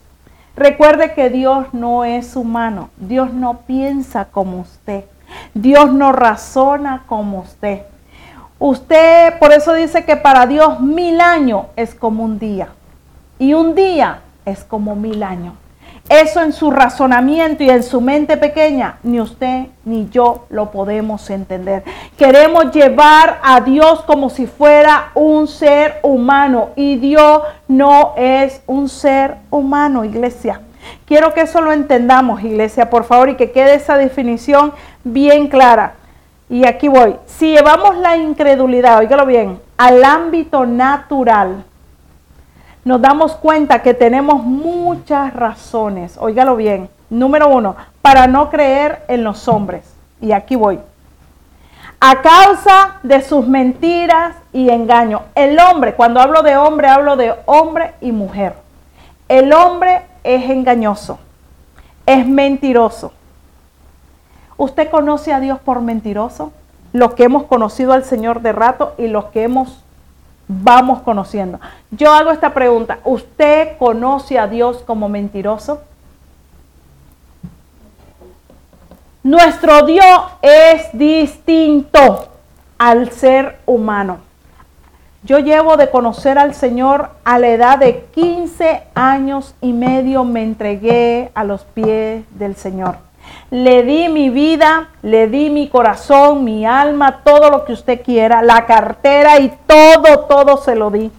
Recuerde 0.56 1.14
que 1.14 1.30
Dios 1.30 1.66
no 1.72 2.04
es 2.04 2.36
humano. 2.36 2.90
Dios 2.96 3.32
no 3.32 3.58
piensa 3.66 4.26
como 4.26 4.60
usted. 4.60 5.04
Dios 5.54 5.92
no 5.92 6.12
razona 6.12 7.04
como 7.06 7.40
usted. 7.40 7.82
Usted, 8.58 9.38
por 9.38 9.52
eso 9.52 9.74
dice 9.74 10.04
que 10.04 10.16
para 10.16 10.46
Dios 10.46 10.80
mil 10.80 11.20
años 11.20 11.66
es 11.76 11.94
como 11.94 12.22
un 12.24 12.38
día. 12.38 12.68
Y 13.38 13.54
un 13.54 13.74
día 13.74 14.20
es 14.44 14.62
como 14.62 14.94
mil 14.94 15.22
años. 15.22 15.54
Eso 16.08 16.42
en 16.42 16.52
su 16.52 16.70
razonamiento 16.70 17.62
y 17.64 17.70
en 17.70 17.82
su 17.82 18.00
mente 18.02 18.36
pequeña, 18.36 18.98
ni 19.02 19.20
usted 19.20 19.68
ni 19.86 20.10
yo 20.10 20.44
lo 20.50 20.70
podemos 20.70 21.30
entender. 21.30 21.82
Queremos 22.18 22.72
llevar 22.72 23.40
a 23.42 23.60
Dios 23.60 24.02
como 24.02 24.28
si 24.28 24.46
fuera 24.46 25.12
un 25.14 25.48
ser 25.48 26.00
humano 26.02 26.70
y 26.76 26.96
Dios 26.96 27.42
no 27.68 28.12
es 28.18 28.62
un 28.66 28.90
ser 28.90 29.36
humano, 29.50 30.04
iglesia. 30.04 30.60
Quiero 31.06 31.32
que 31.32 31.40
eso 31.42 31.62
lo 31.62 31.72
entendamos, 31.72 32.42
iglesia, 32.42 32.90
por 32.90 33.04
favor, 33.04 33.30
y 33.30 33.36
que 33.36 33.50
quede 33.50 33.74
esa 33.74 33.96
definición 33.96 34.74
bien 35.04 35.48
clara. 35.48 35.94
Y 36.50 36.66
aquí 36.66 36.88
voy. 36.88 37.16
Si 37.24 37.52
llevamos 37.52 37.96
la 37.96 38.18
incredulidad, 38.18 38.98
oígalo 38.98 39.24
bien, 39.24 39.58
al 39.78 40.04
ámbito 40.04 40.66
natural, 40.66 41.64
nos 42.84 43.00
damos 43.00 43.34
cuenta 43.36 43.82
que 43.82 43.94
tenemos 43.94 44.42
muchas 44.44 45.32
razones, 45.32 46.16
óigalo 46.18 46.56
bien. 46.56 46.90
Número 47.10 47.48
uno, 47.48 47.76
para 48.02 48.26
no 48.26 48.50
creer 48.50 49.04
en 49.08 49.24
los 49.24 49.48
hombres. 49.48 49.94
Y 50.20 50.32
aquí 50.32 50.56
voy. 50.56 50.80
A 52.00 52.20
causa 52.20 52.96
de 53.02 53.22
sus 53.22 53.46
mentiras 53.46 54.36
y 54.52 54.68
engaños. 54.68 55.22
El 55.34 55.58
hombre, 55.58 55.94
cuando 55.94 56.20
hablo 56.20 56.42
de 56.42 56.56
hombre, 56.56 56.88
hablo 56.88 57.16
de 57.16 57.34
hombre 57.46 57.94
y 58.00 58.12
mujer. 58.12 58.54
El 59.28 59.52
hombre 59.52 60.02
es 60.22 60.50
engañoso, 60.50 61.18
es 62.04 62.26
mentiroso. 62.26 63.12
¿Usted 64.56 64.90
conoce 64.90 65.32
a 65.32 65.40
Dios 65.40 65.58
por 65.58 65.80
mentiroso? 65.80 66.52
Los 66.92 67.14
que 67.14 67.24
hemos 67.24 67.44
conocido 67.44 67.92
al 67.92 68.04
Señor 68.04 68.42
de 68.42 68.52
rato 68.52 68.94
y 68.98 69.08
los 69.08 69.26
que 69.26 69.44
hemos 69.44 69.83
vamos 70.48 71.02
conociendo. 71.02 71.60
Yo 71.90 72.12
hago 72.12 72.30
esta 72.30 72.52
pregunta, 72.54 72.98
¿usted 73.04 73.76
conoce 73.78 74.38
a 74.38 74.46
Dios 74.46 74.82
como 74.86 75.08
mentiroso? 75.08 75.82
Nuestro 79.22 79.86
Dios 79.86 80.04
es 80.42 80.88
distinto 80.92 82.28
al 82.76 83.10
ser 83.10 83.58
humano. 83.64 84.18
Yo 85.22 85.38
llevo 85.38 85.78
de 85.78 85.88
conocer 85.88 86.38
al 86.38 86.54
Señor 86.54 87.08
a 87.24 87.38
la 87.38 87.48
edad 87.48 87.78
de 87.78 88.04
15 88.14 88.82
años 88.94 89.54
y 89.62 89.72
medio 89.72 90.24
me 90.24 90.42
entregué 90.42 91.30
a 91.34 91.44
los 91.44 91.62
pies 91.64 92.24
del 92.38 92.56
Señor. 92.56 92.98
Le 93.50 93.82
di 93.82 94.08
mi 94.08 94.30
vida, 94.30 94.88
le 95.02 95.28
di 95.28 95.50
mi 95.50 95.68
corazón, 95.68 96.44
mi 96.44 96.66
alma, 96.66 97.20
todo 97.22 97.50
lo 97.50 97.64
que 97.64 97.72
usted 97.72 98.02
quiera, 98.02 98.42
la 98.42 98.66
cartera 98.66 99.38
y 99.38 99.52
todo, 99.66 100.20
todo 100.20 100.56
se 100.56 100.74
lo 100.74 100.90
di. 100.90 101.10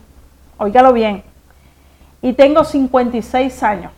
Óigalo 0.58 0.94
bien. 0.94 1.24
Y 2.22 2.34
tengo 2.34 2.64
56 2.64 3.64
años. 3.64 3.92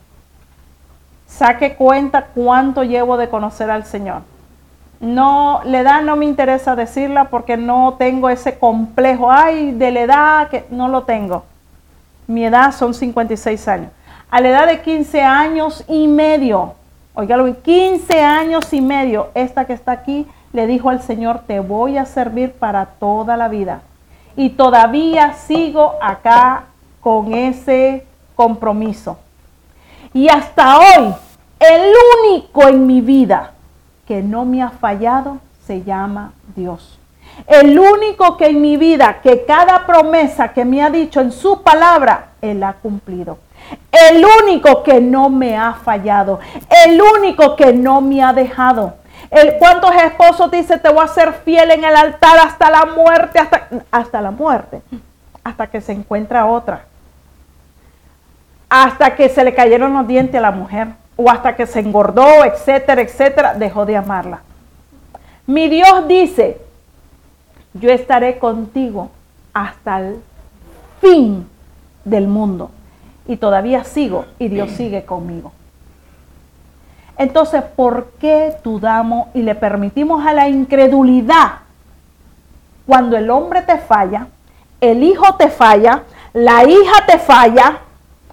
Saque 1.27 1.75
cuenta 1.75 2.27
cuánto 2.33 2.83
llevo 2.83 3.17
de 3.17 3.29
conocer 3.29 3.69
al 3.69 3.85
Señor. 3.85 4.21
No, 4.99 5.61
la 5.63 5.79
edad 5.81 6.01
no 6.01 6.15
me 6.15 6.25
interesa 6.25 6.75
decirla 6.75 7.25
porque 7.25 7.57
no 7.57 7.95
tengo 7.99 8.29
ese 8.29 8.57
complejo, 8.57 9.31
ay, 9.31 9.71
de 9.71 9.91
la 9.91 10.01
edad 10.01 10.49
que 10.49 10.65
no 10.71 10.87
lo 10.87 11.03
tengo. 11.03 11.45
Mi 12.25 12.45
edad 12.45 12.73
son 12.73 12.93
56 12.93 13.67
años. 13.67 13.91
A 14.29 14.41
la 14.41 14.49
edad 14.49 14.67
de 14.67 14.81
15 14.81 15.21
años 15.21 15.83
y 15.87 16.07
medio 16.07 16.73
Oígalo, 17.19 17.51
15 17.63 18.21
años 18.21 18.71
y 18.73 18.79
medio, 18.79 19.29
esta 19.33 19.65
que 19.65 19.73
está 19.73 19.91
aquí 19.91 20.27
le 20.53 20.67
dijo 20.67 20.91
al 20.91 21.01
Señor, 21.01 21.41
te 21.47 21.59
voy 21.59 21.97
a 21.97 22.05
servir 22.05 22.51
para 22.51 22.85
toda 22.85 23.35
la 23.37 23.47
vida. 23.47 23.81
Y 24.35 24.51
todavía 24.51 25.33
sigo 25.33 25.93
acá 25.99 26.65
con 27.01 27.33
ese 27.33 28.05
compromiso. 28.35 29.17
Y 30.13 30.29
hasta 30.29 30.77
hoy, 30.77 31.15
el 31.59 31.91
único 32.19 32.67
en 32.67 32.85
mi 32.85 33.01
vida 33.01 33.53
que 34.07 34.21
no 34.21 34.45
me 34.45 34.61
ha 34.61 34.69
fallado 34.69 35.39
se 35.65 35.81
llama 35.81 36.33
Dios. 36.55 36.99
El 37.47 37.79
único 37.79 38.37
que 38.37 38.45
en 38.45 38.61
mi 38.61 38.77
vida, 38.77 39.21
que 39.23 39.43
cada 39.43 39.87
promesa 39.87 40.53
que 40.53 40.65
me 40.65 40.83
ha 40.83 40.91
dicho 40.91 41.19
en 41.19 41.31
su 41.31 41.63
palabra, 41.63 42.27
Él 42.43 42.61
ha 42.61 42.73
cumplido. 42.73 43.39
El 43.91 44.25
único 44.43 44.83
que 44.83 44.99
no 44.99 45.29
me 45.29 45.57
ha 45.57 45.73
fallado. 45.73 46.39
El 46.85 47.01
único 47.01 47.55
que 47.55 47.73
no 47.73 48.01
me 48.01 48.23
ha 48.23 48.33
dejado. 48.33 48.95
El, 49.29 49.57
¿Cuántos 49.57 49.91
esposos 49.95 50.51
dice 50.51 50.77
te 50.77 50.89
voy 50.89 51.03
a 51.03 51.07
ser 51.07 51.33
fiel 51.33 51.71
en 51.71 51.83
el 51.83 51.95
altar 51.95 52.37
hasta 52.39 52.69
la 52.69 52.85
muerte? 52.85 53.39
Hasta, 53.39 53.67
hasta 53.91 54.21
la 54.21 54.31
muerte. 54.31 54.81
Hasta 55.43 55.67
que 55.67 55.81
se 55.81 55.93
encuentra 55.93 56.45
otra. 56.45 56.85
Hasta 58.69 59.15
que 59.15 59.29
se 59.29 59.43
le 59.43 59.53
cayeron 59.53 59.93
los 59.93 60.07
dientes 60.07 60.35
a 60.35 60.41
la 60.41 60.51
mujer. 60.51 60.89
O 61.15 61.29
hasta 61.29 61.55
que 61.55 61.65
se 61.65 61.79
engordó, 61.79 62.45
etcétera, 62.45 63.01
etcétera. 63.01 63.53
Dejó 63.55 63.85
de 63.85 63.97
amarla. 63.97 64.41
Mi 65.47 65.69
Dios 65.69 66.07
dice, 66.07 66.61
yo 67.73 67.89
estaré 67.89 68.37
contigo 68.37 69.09
hasta 69.53 69.99
el 69.99 70.21
fin 71.01 71.49
del 72.03 72.27
mundo 72.27 72.71
y 73.27 73.37
todavía 73.37 73.83
sigo 73.83 74.25
y 74.39 74.47
Dios 74.47 74.71
sigue 74.71 75.05
conmigo. 75.05 75.51
Entonces, 77.17 77.63
¿por 77.63 78.11
qué 78.19 78.55
dudamos 78.63 79.27
y 79.33 79.41
le 79.41 79.55
permitimos 79.55 80.25
a 80.25 80.33
la 80.33 80.49
incredulidad 80.49 81.59
cuando 82.85 83.17
el 83.17 83.29
hombre 83.29 83.63
te 83.63 83.77
falla, 83.77 84.27
el 84.79 85.03
hijo 85.03 85.35
te 85.35 85.49
falla, 85.49 86.03
la 86.33 86.63
hija 86.63 87.05
te 87.05 87.17
falla, 87.17 87.79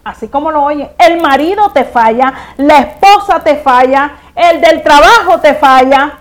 así 0.04 0.28
como 0.28 0.50
lo 0.50 0.62
oyen, 0.62 0.90
el 0.98 1.20
marido 1.20 1.70
te 1.70 1.84
falla, 1.84 2.32
la 2.58 2.78
esposa 2.78 3.42
te 3.42 3.56
falla, 3.56 4.12
el 4.34 4.60
del 4.60 4.82
trabajo 4.82 5.40
te 5.40 5.54
falla, 5.54 6.18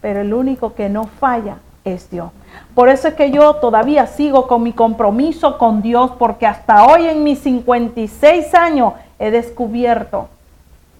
pero 0.00 0.20
el 0.20 0.32
único 0.34 0.74
que 0.74 0.88
no 0.88 1.04
falla 1.04 1.56
es 1.84 2.10
Dios. 2.10 2.30
Por 2.74 2.88
eso 2.88 3.08
es 3.08 3.14
que 3.14 3.30
yo 3.30 3.54
todavía 3.56 4.06
sigo 4.06 4.46
con 4.46 4.62
mi 4.62 4.72
compromiso 4.72 5.58
con 5.58 5.82
Dios, 5.82 6.12
porque 6.18 6.46
hasta 6.46 6.86
hoy 6.86 7.06
en 7.06 7.22
mis 7.22 7.40
56 7.40 8.54
años 8.54 8.94
he 9.18 9.30
descubierto 9.30 10.28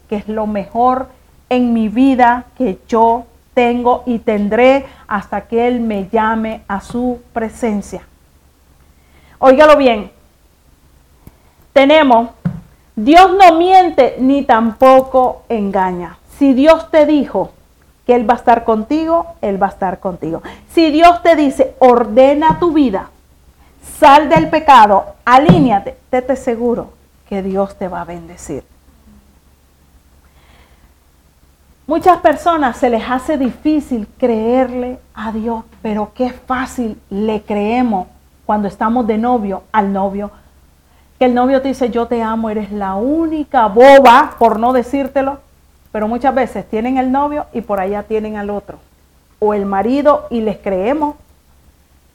que 0.08 0.16
es 0.16 0.28
lo 0.28 0.46
mejor 0.46 1.08
en 1.48 1.72
mi 1.72 1.88
vida 1.88 2.44
que 2.58 2.78
yo 2.88 3.24
tengo 3.54 4.02
y 4.06 4.18
tendré 4.18 4.86
hasta 5.06 5.42
que 5.42 5.68
Él 5.68 5.80
me 5.80 6.08
llame 6.08 6.62
a 6.68 6.80
su 6.80 7.20
presencia. 7.32 8.02
Óigalo 9.38 9.76
bien, 9.76 10.10
tenemos, 11.72 12.28
Dios 12.94 13.30
no 13.38 13.56
miente 13.58 14.16
ni 14.18 14.42
tampoco 14.42 15.42
engaña. 15.48 16.18
Si 16.38 16.52
Dios 16.52 16.90
te 16.90 17.06
dijo 17.06 17.52
que 18.06 18.14
Él 18.14 18.28
va 18.28 18.34
a 18.34 18.36
estar 18.36 18.64
contigo, 18.64 19.26
Él 19.40 19.62
va 19.62 19.66
a 19.66 19.70
estar 19.70 20.00
contigo. 20.00 20.42
Si 20.72 20.90
Dios 20.90 21.22
te 21.22 21.36
dice, 21.36 21.74
ordena 21.78 22.58
tu 22.58 22.72
vida, 22.72 23.10
sal 23.98 24.28
del 24.28 24.48
pecado, 24.48 25.04
alíñate, 25.24 25.96
te 26.10 26.36
seguro 26.36 26.90
que 27.28 27.42
Dios 27.42 27.76
te 27.76 27.88
va 27.88 28.02
a 28.02 28.04
bendecir. 28.04 28.64
Muchas 31.86 32.18
personas 32.18 32.76
se 32.76 32.90
les 32.90 33.02
hace 33.08 33.36
difícil 33.36 34.06
creerle 34.16 34.98
a 35.14 35.32
Dios, 35.32 35.64
pero 35.82 36.12
qué 36.14 36.30
fácil 36.30 37.00
le 37.10 37.42
creemos 37.42 38.06
cuando 38.46 38.68
estamos 38.68 39.06
de 39.06 39.18
novio 39.18 39.64
al 39.72 39.92
novio. 39.92 40.30
Que 41.18 41.24
el 41.26 41.34
novio 41.34 41.60
te 41.60 41.68
dice, 41.68 41.90
yo 41.90 42.06
te 42.06 42.22
amo, 42.22 42.50
eres 42.50 42.70
la 42.70 42.94
única 42.94 43.66
boba, 43.66 44.36
por 44.38 44.58
no 44.58 44.72
decírtelo, 44.72 45.40
pero 45.92 46.08
muchas 46.08 46.34
veces 46.34 46.68
tienen 46.68 46.96
el 46.96 47.12
novio 47.12 47.46
y 47.52 47.60
por 47.60 47.78
allá 47.78 48.02
tienen 48.02 48.36
al 48.36 48.50
otro. 48.50 48.78
O 49.38 49.54
el 49.54 49.66
marido 49.66 50.26
y 50.30 50.40
les 50.40 50.56
creemos. 50.56 51.16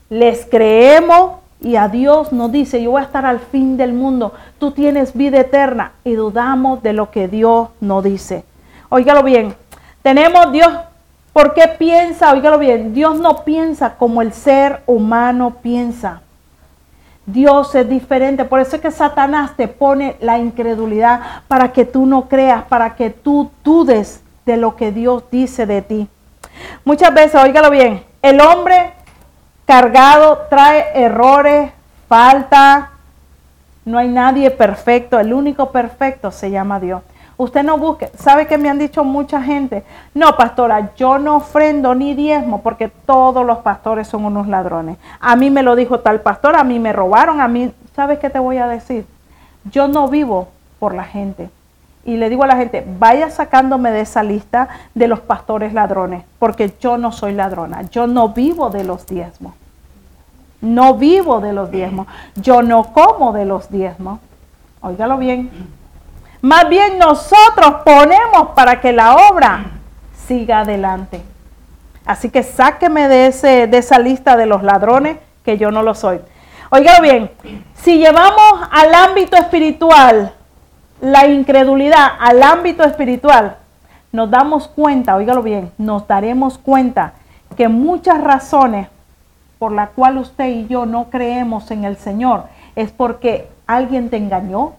Les 0.09 0.45
creemos 0.45 1.33
y 1.59 1.75
a 1.75 1.87
Dios 1.87 2.31
nos 2.31 2.51
dice, 2.51 2.81
yo 2.81 2.91
voy 2.91 3.01
a 3.01 3.05
estar 3.05 3.25
al 3.25 3.39
fin 3.39 3.77
del 3.77 3.93
mundo, 3.93 4.33
tú 4.59 4.71
tienes 4.71 5.13
vida 5.13 5.39
eterna 5.39 5.93
y 6.03 6.13
dudamos 6.13 6.83
de 6.83 6.93
lo 6.93 7.09
que 7.09 7.27
Dios 7.27 7.69
nos 7.81 8.03
dice. 8.03 8.43
Óigalo 8.89 9.23
bien, 9.23 9.55
tenemos 10.03 10.51
Dios, 10.51 10.71
¿por 11.33 11.53
qué 11.53 11.67
piensa? 11.67 12.31
Óigalo 12.31 12.59
bien, 12.59 12.93
Dios 12.93 13.19
no 13.19 13.43
piensa 13.43 13.95
como 13.95 14.21
el 14.21 14.33
ser 14.33 14.81
humano 14.85 15.55
piensa. 15.61 16.21
Dios 17.27 17.75
es 17.75 17.89
diferente, 17.89 18.45
por 18.45 18.61
eso 18.61 18.77
es 18.77 18.81
que 18.81 18.89
Satanás 18.89 19.51
te 19.57 19.67
pone 19.67 20.15
la 20.21 20.37
incredulidad 20.37 21.43
para 21.49 21.73
que 21.73 21.83
tú 21.83 22.05
no 22.05 22.29
creas, 22.29 22.63
para 22.63 22.95
que 22.95 23.09
tú 23.09 23.51
dudes 23.65 24.23
de 24.45 24.55
lo 24.55 24.77
que 24.77 24.93
Dios 24.93 25.25
dice 25.29 25.65
de 25.65 25.81
ti. 25.81 26.07
Muchas 26.85 27.13
veces, 27.13 27.35
óigalo 27.35 27.69
bien, 27.69 28.01
el 28.21 28.39
hombre 28.39 28.93
cargado 29.65 30.47
trae 30.49 30.85
errores, 30.95 31.71
falta, 32.07 32.91
no 33.83 33.97
hay 33.97 34.07
nadie 34.07 34.49
perfecto, 34.49 35.19
el 35.19 35.33
único 35.33 35.73
perfecto 35.73 36.31
se 36.31 36.49
llama 36.49 36.79
Dios. 36.79 37.01
Usted 37.37 37.63
no 37.63 37.77
busque. 37.77 38.09
¿Sabe 38.17 38.47
que 38.47 38.57
me 38.57 38.69
han 38.69 38.79
dicho 38.79 39.03
mucha 39.03 39.41
gente? 39.41 39.83
No, 40.15 40.35
pastora, 40.35 40.95
yo 40.95 41.19
no 41.19 41.35
ofrendo 41.35 41.93
ni 41.93 42.15
diezmo 42.15 42.61
porque 42.61 42.87
todos 42.87 43.45
los 43.45 43.59
pastores 43.59 44.07
son 44.07 44.25
unos 44.25 44.47
ladrones. 44.47 44.97
A 45.19 45.35
mí 45.35 45.51
me 45.51 45.61
lo 45.61 45.75
dijo 45.75 45.99
tal 45.99 46.21
pastor, 46.21 46.55
a 46.55 46.63
mí 46.63 46.79
me 46.79 46.93
robaron, 46.93 47.39
a 47.39 47.47
mí, 47.47 47.71
¿sabes 47.95 48.17
qué 48.17 48.31
te 48.31 48.39
voy 48.39 48.57
a 48.57 48.67
decir? 48.67 49.05
Yo 49.71 49.87
no 49.87 50.07
vivo 50.07 50.47
por 50.79 50.95
la 50.95 51.03
gente. 51.03 51.49
Y 52.05 52.17
le 52.17 52.29
digo 52.29 52.43
a 52.43 52.47
la 52.47 52.55
gente, 52.55 52.87
vaya 52.97 53.29
sacándome 53.29 53.91
de 53.91 53.99
esa 53.99 54.23
lista 54.23 54.69
de 54.95 55.07
los 55.07 55.19
pastores 55.19 55.73
ladrones, 55.73 56.23
porque 56.39 56.73
yo 56.79 56.97
no 56.97 57.11
soy 57.11 57.33
ladrona, 57.33 57.81
yo 57.83 58.07
no 58.07 58.29
vivo 58.29 58.69
de 58.69 58.83
los 58.85 59.05
diezmos. 59.05 59.53
No 60.61 60.95
vivo 60.95 61.39
de 61.41 61.53
los 61.53 61.69
diezmos, 61.69 62.07
yo 62.35 62.63
no 62.63 62.93
como 62.93 63.33
de 63.33 63.45
los 63.45 63.69
diezmos. 63.69 64.19
Óigalo 64.81 65.17
bien, 65.17 65.51
más 66.47 66.69
bien 66.69 66.97
nosotros 66.97 67.81
ponemos 67.83 68.49
para 68.55 68.79
que 68.79 68.93
la 68.93 69.15
obra 69.29 69.65
siga 70.27 70.61
adelante. 70.61 71.21
Así 72.05 72.29
que 72.29 72.41
sáqueme 72.41 73.09
de, 73.09 73.27
esa 73.27 73.99
lista 73.99 74.37
de 74.37 74.45
los 74.45 74.63
ladrones, 74.63 75.17
que 75.43 75.57
yo 75.57 75.71
no 75.71 75.83
lo 75.83 75.93
soy. 75.93 76.21
Oiga 76.69 77.01
bien, 77.01 77.29
si 77.75 77.97
llevamos 77.97 78.61
al 78.71 78.93
ámbito 78.95 79.35
espiritual 79.35 80.33
la 81.01 81.27
incredulidad 81.27 82.13
al 82.19 82.41
ámbito 82.41 82.83
espiritual, 82.83 83.57
nos 84.11 84.31
damos 84.31 84.67
cuenta, 84.69 85.15
oígalo 85.15 85.43
bien, 85.43 85.71
nos 85.77 86.07
daremos 86.07 86.57
cuenta 86.57 87.13
que 87.55 87.67
muchas 87.67 88.21
razones 88.23 88.87
por 89.59 89.73
las 89.73 89.89
cuales 89.89 90.29
usted 90.29 90.47
y 90.47 90.67
yo 90.67 90.85
no 90.85 91.09
creemos 91.09 91.71
en 91.71 91.83
el 91.83 91.97
Señor 91.97 92.45
es 92.75 92.91
porque 92.91 93.49
alguien 93.67 94.09
te 94.09 94.17
engañó, 94.17 94.73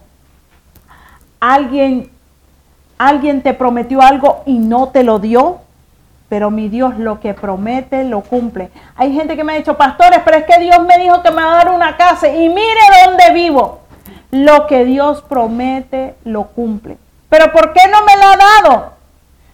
alguien, 1.39 2.09
alguien 2.97 3.41
te 3.41 3.53
prometió 3.53 4.01
algo 4.01 4.43
y 4.45 4.57
no 4.59 4.89
te 4.89 5.03
lo 5.03 5.19
dio, 5.19 5.59
pero 6.27 6.51
mi 6.51 6.69
Dios 6.69 6.97
lo 6.97 7.19
que 7.19 7.33
promete 7.33 8.03
lo 8.03 8.21
cumple. 8.21 8.69
Hay 8.95 9.13
gente 9.13 9.35
que 9.35 9.43
me 9.43 9.53
ha 9.53 9.57
dicho, 9.57 9.77
pastores, 9.77 10.19
pero 10.23 10.37
es 10.37 10.45
que 10.45 10.59
Dios 10.59 10.79
me 10.85 10.97
dijo 10.99 11.21
que 11.23 11.31
me 11.31 11.43
va 11.43 11.53
a 11.53 11.65
dar 11.65 11.71
una 11.71 11.97
casa 11.97 12.27
y 12.27 12.49
mire 12.49 12.81
dónde 13.05 13.33
vivo. 13.33 13.79
Lo 14.31 14.67
que 14.67 14.85
Dios 14.85 15.23
promete 15.23 16.15
lo 16.23 16.47
cumple. 16.49 16.97
Pero 17.29 17.51
¿por 17.51 17.73
qué 17.73 17.81
no 17.91 18.03
me 18.05 18.15
lo 18.15 18.27
ha 18.27 18.37
dado? 18.37 18.93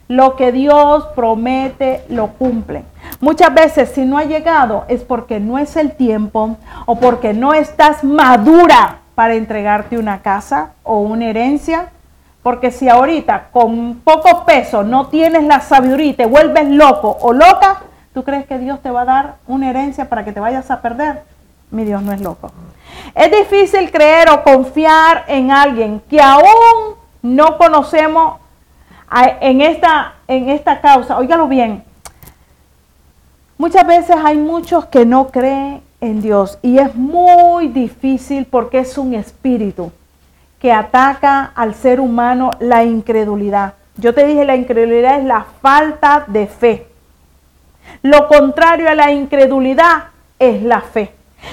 Lo 0.07 0.35
que 0.35 0.51
Dios 0.51 1.05
promete 1.15 2.03
lo 2.09 2.27
cumple. 2.27 2.83
Muchas 3.21 3.53
veces 3.53 3.91
si 3.95 4.05
no 4.05 4.17
ha 4.17 4.25
llegado 4.25 4.83
es 4.89 5.01
porque 5.03 5.39
no 5.39 5.57
es 5.57 5.77
el 5.77 5.93
tiempo 5.93 6.57
o 6.85 6.99
porque 6.99 7.33
no 7.33 7.53
estás 7.53 8.03
madura 8.03 8.99
para 9.15 9.33
entregarte 9.35 9.97
una 9.97 10.21
casa 10.21 10.71
o 10.83 10.99
una 10.99 11.29
herencia. 11.29 11.89
Porque 12.43 12.69
si 12.69 12.87
ahorita 12.87 13.47
con 13.51 14.01
poco 14.03 14.45
peso 14.45 14.83
no 14.83 15.07
tienes 15.07 15.43
la 15.45 15.61
sabiduría 15.61 16.11
y 16.11 16.13
te 16.13 16.27
vuelves 16.27 16.69
loco 16.69 17.17
o 17.21 17.33
loca, 17.33 17.81
¿tú 18.13 18.23
crees 18.23 18.45
que 18.45 18.59
Dios 18.59 18.81
te 18.83 18.91
va 18.91 19.01
a 19.01 19.05
dar 19.05 19.35
una 19.47 19.69
herencia 19.71 20.09
para 20.09 20.23
que 20.23 20.31
te 20.31 20.39
vayas 20.39 20.69
a 20.69 20.81
perder? 20.81 21.23
Mi 21.71 21.85
Dios 21.85 22.03
no 22.03 22.11
es 22.11 22.21
loco. 22.21 22.51
Es 23.15 23.31
difícil 23.31 23.89
creer 23.89 24.29
o 24.29 24.43
confiar 24.43 25.23
en 25.27 25.51
alguien 25.51 26.01
que 26.07 26.21
aún 26.21 26.95
no 27.23 27.57
conocemos 27.57 28.39
en 29.41 29.61
esta, 29.61 30.13
en 30.27 30.49
esta 30.49 30.81
causa. 30.81 31.17
Óigalo 31.17 31.47
bien. 31.47 31.83
Muchas 33.57 33.87
veces 33.87 34.17
hay 34.23 34.37
muchos 34.37 34.85
que 34.85 35.05
no 35.05 35.29
creen 35.29 35.81
en 36.05 36.21
Dios. 36.21 36.57
Y 36.61 36.79
es 36.79 36.95
muy 36.95 37.67
difícil 37.67 38.45
porque 38.45 38.79
es 38.79 38.97
un 38.97 39.13
espíritu 39.13 39.91
que 40.59 40.71
ataca 40.71 41.51
al 41.55 41.75
ser 41.75 41.99
humano 41.99 42.51
la 42.59 42.83
incredulidad. 42.83 43.73
Yo 43.97 44.13
te 44.13 44.25
dije, 44.25 44.45
la 44.45 44.55
incredulidad 44.55 45.19
es 45.19 45.25
la 45.25 45.45
falta 45.61 46.25
de 46.27 46.47
fe. 46.47 46.87
Lo 48.01 48.27
contrario 48.27 48.89
a 48.89 48.95
la 48.95 49.11
incredulidad 49.11 50.05
es 50.39 50.61
la 50.63 50.81
fe. 50.81 51.11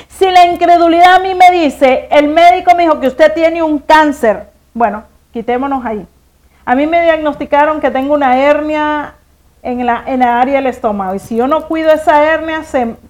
Si 0.08 0.30
la 0.30 0.46
incredulidad 0.46 1.16
a 1.16 1.18
mí 1.18 1.34
me 1.34 1.50
dice, 1.50 2.08
el 2.10 2.28
médico 2.28 2.74
me 2.74 2.84
dijo 2.84 3.00
que 3.00 3.08
usted 3.08 3.32
tiene 3.34 3.62
un 3.62 3.78
cáncer, 3.78 4.48
bueno, 4.72 5.04
quitémonos 5.32 5.84
ahí. 5.84 6.06
A 6.64 6.74
mí 6.74 6.86
me 6.86 7.02
diagnosticaron 7.02 7.80
que 7.80 7.90
tengo 7.90 8.14
una 8.14 8.38
hernia 8.38 9.14
en 9.62 9.84
la, 9.84 10.02
en 10.06 10.20
la 10.20 10.40
área 10.40 10.56
del 10.56 10.66
estómago 10.66 11.14
y 11.14 11.18
si 11.18 11.36
yo 11.36 11.46
no 11.46 11.66
cuido 11.66 11.90
esa 11.92 12.24
hernia, 12.24 12.62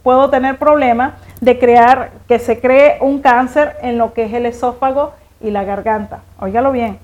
puedo 0.03 0.29
tener 0.31 0.59
problemas 0.59 1.15
de 1.43 1.59
crear, 1.59 2.13
que 2.29 2.39
se 2.39 2.61
cree 2.61 2.99
un 3.01 3.21
cáncer 3.21 3.77
en 3.83 3.99
lo 3.99 4.15
que 4.15 4.27
es 4.27 4.33
el 4.33 4.47
esófago 4.47 5.13
y 5.41 5.51
la 5.51 5.65
garganta. 5.65 6.21
Óigalo 6.39 6.71
bien. 6.71 7.01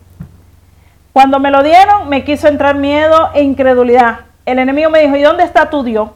Cuando 1.12 1.40
me 1.40 1.50
lo 1.50 1.64
dieron, 1.64 2.08
me 2.08 2.22
quiso 2.22 2.46
entrar 2.46 2.76
miedo 2.76 3.30
e 3.34 3.42
incredulidad. 3.42 4.20
El 4.46 4.60
enemigo 4.60 4.90
me 4.90 5.00
dijo, 5.00 5.16
¿y 5.16 5.22
dónde 5.22 5.42
está 5.42 5.68
tu 5.68 5.82
Dios? 5.82 6.10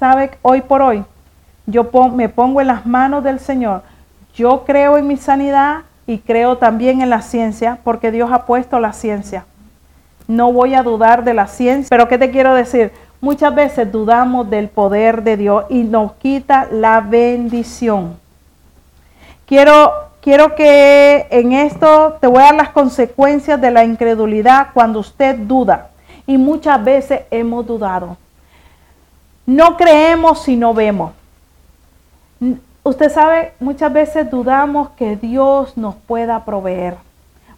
¿Sabe? 0.00 0.32
Hoy 0.42 0.62
por 0.62 0.82
hoy, 0.82 1.04
yo 1.66 1.88
me 2.12 2.28
pongo 2.28 2.60
en 2.60 2.66
las 2.66 2.84
manos 2.84 3.22
del 3.22 3.38
Señor. 3.38 3.82
Yo 4.34 4.64
creo 4.64 4.98
en 4.98 5.06
mi 5.06 5.16
sanidad 5.16 5.82
y 6.08 6.18
creo 6.18 6.58
también 6.58 7.02
en 7.02 7.08
la 7.08 7.22
ciencia, 7.22 7.78
porque 7.84 8.10
Dios 8.10 8.32
ha 8.32 8.46
puesto 8.46 8.80
la 8.80 8.92
ciencia. 8.92 9.44
No 10.26 10.52
voy 10.52 10.74
a 10.74 10.82
dudar 10.82 11.22
de 11.22 11.34
la 11.34 11.46
ciencia, 11.46 11.86
pero 11.88 12.08
¿qué 12.08 12.18
te 12.18 12.32
quiero 12.32 12.52
decir? 12.52 12.90
Muchas 13.24 13.54
veces 13.54 13.90
dudamos 13.90 14.50
del 14.50 14.68
poder 14.68 15.22
de 15.22 15.38
Dios 15.38 15.64
y 15.70 15.82
nos 15.82 16.12
quita 16.16 16.68
la 16.70 17.00
bendición. 17.00 18.18
Quiero, 19.46 19.94
quiero 20.20 20.54
que 20.54 21.26
en 21.30 21.54
esto 21.54 22.18
te 22.20 22.26
voy 22.26 22.42
a 22.42 22.48
dar 22.48 22.54
las 22.56 22.68
consecuencias 22.68 23.58
de 23.58 23.70
la 23.70 23.82
incredulidad 23.82 24.66
cuando 24.74 24.98
usted 24.98 25.38
duda. 25.38 25.88
Y 26.26 26.36
muchas 26.36 26.84
veces 26.84 27.22
hemos 27.30 27.66
dudado. 27.66 28.18
No 29.46 29.78
creemos 29.78 30.42
si 30.42 30.54
no 30.54 30.74
vemos. 30.74 31.12
Usted 32.82 33.10
sabe, 33.10 33.54
muchas 33.58 33.90
veces 33.90 34.30
dudamos 34.30 34.90
que 34.98 35.16
Dios 35.16 35.78
nos 35.78 35.94
pueda 35.94 36.44
proveer. 36.44 36.98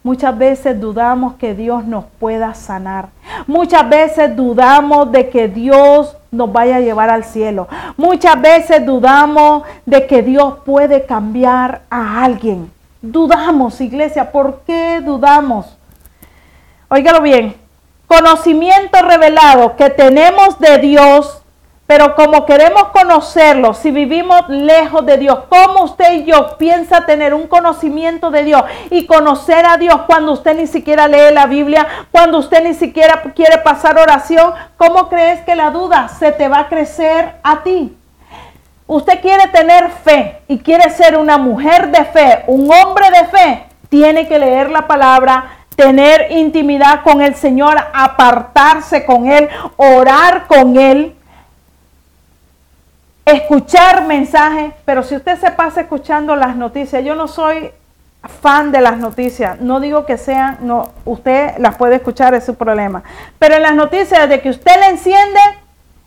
Muchas 0.06 0.38
veces 0.38 0.80
dudamos 0.80 1.34
que 1.34 1.52
Dios 1.52 1.84
nos 1.84 2.04
pueda 2.20 2.54
sanar. 2.54 3.08
Muchas 3.48 3.88
veces 3.88 4.36
dudamos 4.36 5.10
de 5.10 5.30
que 5.30 5.48
Dios 5.48 6.16
nos 6.30 6.52
vaya 6.52 6.76
a 6.76 6.80
llevar 6.80 7.10
al 7.10 7.24
cielo. 7.24 7.66
Muchas 7.96 8.40
veces 8.40 8.86
dudamos 8.86 9.64
de 9.84 10.06
que 10.06 10.22
Dios 10.22 10.58
puede 10.64 11.06
cambiar 11.06 11.80
a 11.90 12.22
alguien. 12.22 12.70
Dudamos, 13.02 13.80
iglesia. 13.80 14.30
¿Por 14.30 14.60
qué 14.60 15.00
dudamos? 15.00 15.76
Óigalo 16.88 17.20
bien. 17.20 17.56
Conocimiento 18.06 19.02
revelado 19.02 19.74
que 19.74 19.90
tenemos 19.90 20.60
de 20.60 20.78
Dios 20.78 21.42
pero 21.86 22.16
como 22.16 22.46
queremos 22.46 22.88
conocerlo, 22.88 23.72
si 23.72 23.92
vivimos 23.92 24.48
lejos 24.48 25.06
de 25.06 25.18
Dios, 25.18 25.38
¿cómo 25.48 25.84
usted 25.84 26.14
y 26.14 26.24
yo 26.24 26.56
piensa 26.58 27.06
tener 27.06 27.32
un 27.32 27.46
conocimiento 27.46 28.32
de 28.32 28.42
Dios 28.42 28.64
y 28.90 29.06
conocer 29.06 29.64
a 29.64 29.76
Dios 29.76 30.00
cuando 30.06 30.32
usted 30.32 30.56
ni 30.56 30.66
siquiera 30.66 31.06
lee 31.06 31.32
la 31.32 31.46
Biblia, 31.46 31.86
cuando 32.10 32.38
usted 32.38 32.64
ni 32.64 32.74
siquiera 32.74 33.22
quiere 33.36 33.58
pasar 33.58 33.98
oración? 33.98 34.52
¿Cómo 34.76 35.08
crees 35.08 35.42
que 35.42 35.54
la 35.54 35.70
duda 35.70 36.08
se 36.08 36.32
te 36.32 36.48
va 36.48 36.60
a 36.60 36.68
crecer 36.68 37.36
a 37.44 37.62
ti? 37.62 37.96
Usted 38.88 39.20
quiere 39.20 39.46
tener 39.48 39.90
fe 39.90 40.42
y 40.48 40.58
quiere 40.58 40.90
ser 40.90 41.16
una 41.16 41.38
mujer 41.38 41.92
de 41.92 42.04
fe, 42.04 42.42
un 42.48 42.68
hombre 42.72 43.06
de 43.10 43.26
fe, 43.26 43.64
tiene 43.88 44.26
que 44.26 44.40
leer 44.40 44.70
la 44.70 44.88
palabra, 44.88 45.58
tener 45.76 46.32
intimidad 46.32 47.02
con 47.04 47.20
el 47.20 47.36
Señor, 47.36 47.76
apartarse 47.92 49.04
con 49.04 49.30
Él, 49.30 49.48
orar 49.76 50.46
con 50.48 50.76
Él 50.76 51.15
escuchar 53.26 54.06
mensajes, 54.06 54.72
pero 54.84 55.02
si 55.02 55.16
usted 55.16 55.38
se 55.38 55.50
pasa 55.50 55.82
escuchando 55.82 56.36
las 56.36 56.56
noticias, 56.56 57.04
yo 57.04 57.16
no 57.16 57.26
soy 57.26 57.72
fan 58.40 58.70
de 58.70 58.80
las 58.80 58.98
noticias, 58.98 59.60
no 59.60 59.80
digo 59.80 60.06
que 60.06 60.16
sean, 60.16 60.58
no, 60.62 60.90
usted 61.04 61.58
las 61.58 61.76
puede 61.76 61.96
escuchar, 61.96 62.34
es 62.34 62.44
su 62.44 62.54
problema, 62.54 63.02
pero 63.38 63.56
en 63.56 63.62
las 63.62 63.74
noticias 63.74 64.28
de 64.28 64.40
que 64.40 64.50
usted 64.50 64.72
le 64.80 64.86
enciende, 64.86 65.40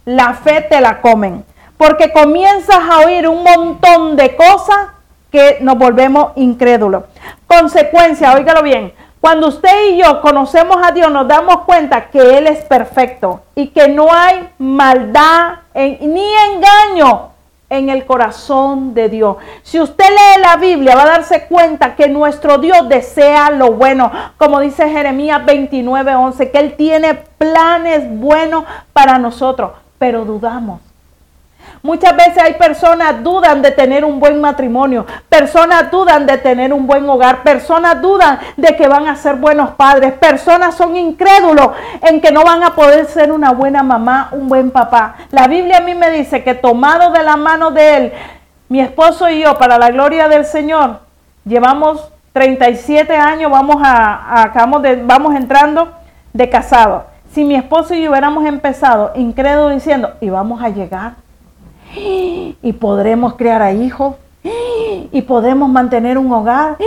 la 0.05 0.33
fe 0.33 0.65
te 0.69 0.79
la 0.79 1.01
comen, 1.01 1.43
porque 1.77 2.11
comienzas 2.11 2.79
a 2.89 2.99
oír 2.99 3.27
un 3.27 3.43
montón 3.43 4.15
de 4.15 4.35
cosas 4.35 4.87
que 5.31 5.57
nos 5.61 5.77
volvemos 5.77 6.31
incrédulos. 6.35 7.03
Consecuencia, 7.47 8.33
óigalo 8.33 8.63
bien, 8.63 8.93
cuando 9.21 9.47
usted 9.47 9.89
y 9.89 9.97
yo 9.97 10.21
conocemos 10.21 10.77
a 10.81 10.91
Dios, 10.91 11.11
nos 11.11 11.27
damos 11.27 11.61
cuenta 11.65 12.09
que 12.09 12.37
Él 12.37 12.47
es 12.47 12.63
perfecto 12.65 13.41
y 13.53 13.67
que 13.67 13.89
no 13.89 14.11
hay 14.11 14.49
maldad 14.57 15.59
ni 15.75 16.31
engaño 16.53 17.29
en 17.69 17.89
el 17.89 18.05
corazón 18.05 18.93
de 18.93 19.09
Dios. 19.09 19.37
Si 19.61 19.79
usted 19.79 20.05
lee 20.09 20.41
la 20.41 20.55
Biblia, 20.55 20.95
va 20.95 21.03
a 21.03 21.09
darse 21.09 21.45
cuenta 21.47 21.95
que 21.95 22.07
nuestro 22.07 22.57
Dios 22.57 22.89
desea 22.89 23.51
lo 23.51 23.73
bueno, 23.73 24.11
como 24.37 24.59
dice 24.59 24.89
Jeremías 24.89 25.45
29, 25.45 26.15
11, 26.15 26.51
que 26.51 26.59
Él 26.59 26.75
tiene 26.75 27.15
planes 27.37 28.09
buenos 28.19 28.63
para 28.93 29.19
nosotros, 29.19 29.71
pero 29.97 30.25
dudamos. 30.25 30.88
Muchas 31.81 32.13
veces 32.15 32.37
hay 32.43 32.53
personas 32.55 33.23
dudan 33.23 33.61
de 33.61 33.71
tener 33.71 34.03
un 34.03 34.19
buen 34.19 34.41
matrimonio, 34.41 35.05
personas 35.29 35.89
dudan 35.89 36.25
de 36.25 36.37
tener 36.37 36.73
un 36.73 36.85
buen 36.85 37.07
hogar, 37.09 37.41
personas 37.41 38.01
dudan 38.01 38.37
de 38.57 38.75
que 38.75 38.87
van 38.89 39.07
a 39.07 39.15
ser 39.15 39.35
buenos 39.35 39.71
padres, 39.71 40.11
personas 40.13 40.75
son 40.75 40.97
incrédulos 40.97 41.69
en 42.01 42.19
que 42.19 42.31
no 42.31 42.43
van 42.43 42.63
a 42.63 42.75
poder 42.75 43.05
ser 43.05 43.31
una 43.31 43.51
buena 43.51 43.81
mamá, 43.81 44.27
un 44.33 44.49
buen 44.49 44.71
papá. 44.71 45.15
La 45.31 45.47
Biblia 45.47 45.77
a 45.77 45.81
mí 45.81 45.95
me 45.95 46.11
dice 46.11 46.43
que 46.43 46.53
tomado 46.53 47.13
de 47.13 47.23
la 47.23 47.37
mano 47.37 47.71
de 47.71 47.97
él, 47.97 48.13
mi 48.67 48.81
esposo 48.81 49.29
y 49.29 49.41
yo, 49.41 49.57
para 49.57 49.77
la 49.77 49.89
gloria 49.89 50.27
del 50.27 50.45
Señor, 50.45 50.99
llevamos 51.45 52.11
37 52.33 53.15
años, 53.15 53.49
vamos 53.49 53.77
a, 53.81 54.43
acabamos 54.43 54.81
de, 54.81 54.97
vamos 54.97 55.33
entrando 55.33 55.89
de 56.33 56.49
casado. 56.49 57.05
Si 57.31 57.45
mi 57.45 57.55
esposo 57.55 57.93
y 57.93 58.03
yo 58.03 58.11
hubiéramos 58.11 58.45
empezado 58.45 59.11
incrédulo 59.15 59.69
diciendo, 59.69 60.11
y 60.19 60.29
vamos 60.29 60.61
a 60.61 60.69
llegar, 60.69 61.13
y 62.61 62.73
podremos 62.73 63.35
criar 63.35 63.61
a 63.61 63.71
hijos 63.71 64.15
y 65.11 65.21
podremos 65.21 65.69
mantener 65.69 66.17
un 66.17 66.31
hogar 66.31 66.77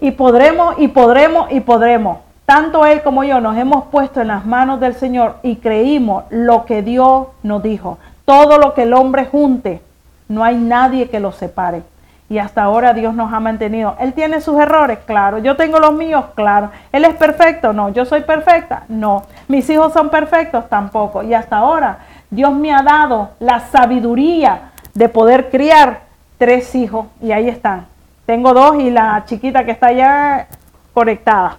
y 0.00 0.10
podremos 0.12 0.74
y 0.78 0.88
podremos 0.88 1.50
y 1.52 1.60
podremos. 1.60 2.18
Tanto 2.46 2.84
él 2.84 3.02
como 3.02 3.24
yo 3.24 3.40
nos 3.40 3.56
hemos 3.56 3.86
puesto 3.86 4.20
en 4.20 4.28
las 4.28 4.44
manos 4.44 4.78
del 4.78 4.94
Señor 4.94 5.36
y 5.42 5.56
creímos 5.56 6.24
lo 6.30 6.66
que 6.66 6.82
Dios 6.82 7.28
nos 7.42 7.62
dijo. 7.62 7.98
Todo 8.26 8.58
lo 8.58 8.74
que 8.74 8.82
el 8.82 8.92
hombre 8.92 9.26
junte, 9.26 9.80
no 10.28 10.44
hay 10.44 10.56
nadie 10.56 11.08
que 11.08 11.20
lo 11.20 11.32
separe. 11.32 11.82
Y 12.28 12.38
hasta 12.38 12.62
ahora 12.62 12.94
Dios 12.94 13.14
nos 13.14 13.32
ha 13.32 13.40
mantenido. 13.40 13.96
Él 14.00 14.14
tiene 14.14 14.40
sus 14.40 14.58
errores, 14.58 14.98
claro. 15.06 15.38
Yo 15.38 15.56
tengo 15.56 15.78
los 15.78 15.92
míos, 15.92 16.24
claro. 16.34 16.70
Él 16.90 17.04
es 17.04 17.14
perfecto, 17.14 17.72
no. 17.72 17.90
Yo 17.90 18.04
soy 18.06 18.22
perfecta, 18.22 18.84
no. 18.88 19.24
Mis 19.46 19.68
hijos 19.68 19.92
son 19.92 20.08
perfectos, 20.08 20.68
tampoco. 20.68 21.22
Y 21.22 21.34
hasta 21.34 21.58
ahora 21.58 21.98
Dios 22.34 22.52
me 22.52 22.74
ha 22.74 22.82
dado 22.82 23.30
la 23.38 23.60
sabiduría 23.60 24.72
de 24.92 25.08
poder 25.08 25.50
criar 25.50 26.02
tres 26.36 26.74
hijos 26.74 27.06
y 27.22 27.32
ahí 27.32 27.48
están. 27.48 27.86
Tengo 28.26 28.52
dos 28.52 28.76
y 28.76 28.90
la 28.90 29.24
chiquita 29.24 29.64
que 29.64 29.70
está 29.70 29.88
allá 29.88 30.48
conectada. 30.92 31.58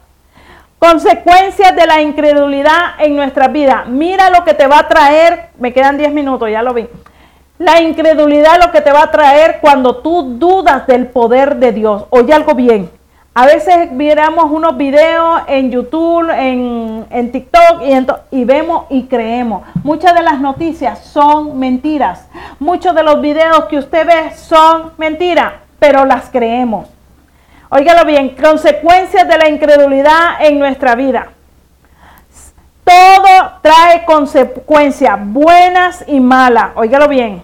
Consecuencias 0.79 1.75
de 1.75 1.85
la 1.85 2.01
incredulidad 2.01 2.99
en 2.99 3.15
nuestra 3.15 3.47
vida. 3.47 3.85
Mira 3.87 4.29
lo 4.29 4.43
que 4.43 4.53
te 4.53 4.67
va 4.67 4.79
a 4.79 4.87
traer. 4.87 5.49
Me 5.59 5.73
quedan 5.73 5.97
10 5.97 6.11
minutos, 6.11 6.49
ya 6.51 6.61
lo 6.61 6.73
vi. 6.73 6.87
La 7.57 7.81
incredulidad 7.81 8.59
lo 8.61 8.71
que 8.71 8.81
te 8.81 8.91
va 8.91 9.03
a 9.03 9.11
traer 9.11 9.59
cuando 9.61 9.97
tú 9.97 10.35
dudas 10.37 10.85
del 10.87 11.07
poder 11.07 11.55
de 11.55 11.71
Dios. 11.71 12.05
Oye 12.09 12.33
algo 12.33 12.53
bien. 12.53 12.89
A 13.37 13.45
veces 13.45 13.91
miramos 13.91 14.49
unos 14.49 14.77
videos 14.77 15.41
en 15.47 15.69
YouTube, 15.69 16.29
en, 16.29 17.31
TikTok 17.33 17.81
y, 18.31 18.39
y, 18.39 18.45
vemos 18.45 18.85
y 18.89 19.03
creemos. 19.07 19.63
Muchas 19.83 20.15
de 20.15 20.23
las 20.23 20.39
noticias 20.39 20.99
son 20.99 21.59
mentiras. 21.59 22.29
Muchos 22.59 22.95
de 22.95 23.03
los 23.03 23.19
videos 23.19 23.65
que 23.65 23.77
usted 23.77 24.07
ve 24.07 24.33
son 24.37 24.93
mentiras, 24.95 25.51
pero 25.79 26.05
las 26.05 26.29
creemos. 26.29 26.87
Óigalo 27.67 28.05
bien, 28.05 28.37
consecuencias 28.41 29.27
de 29.27 29.37
la 29.37 29.49
incredulidad 29.49 30.39
en 30.39 30.57
nuestra 30.57 30.95
vida. 30.95 31.27
Todo 32.85 33.51
trae 33.61 34.05
consecuencias 34.05 35.19
buenas 35.21 36.05
y 36.07 36.21
malas. 36.21 36.67
Óigalo 36.75 37.09
bien. 37.09 37.43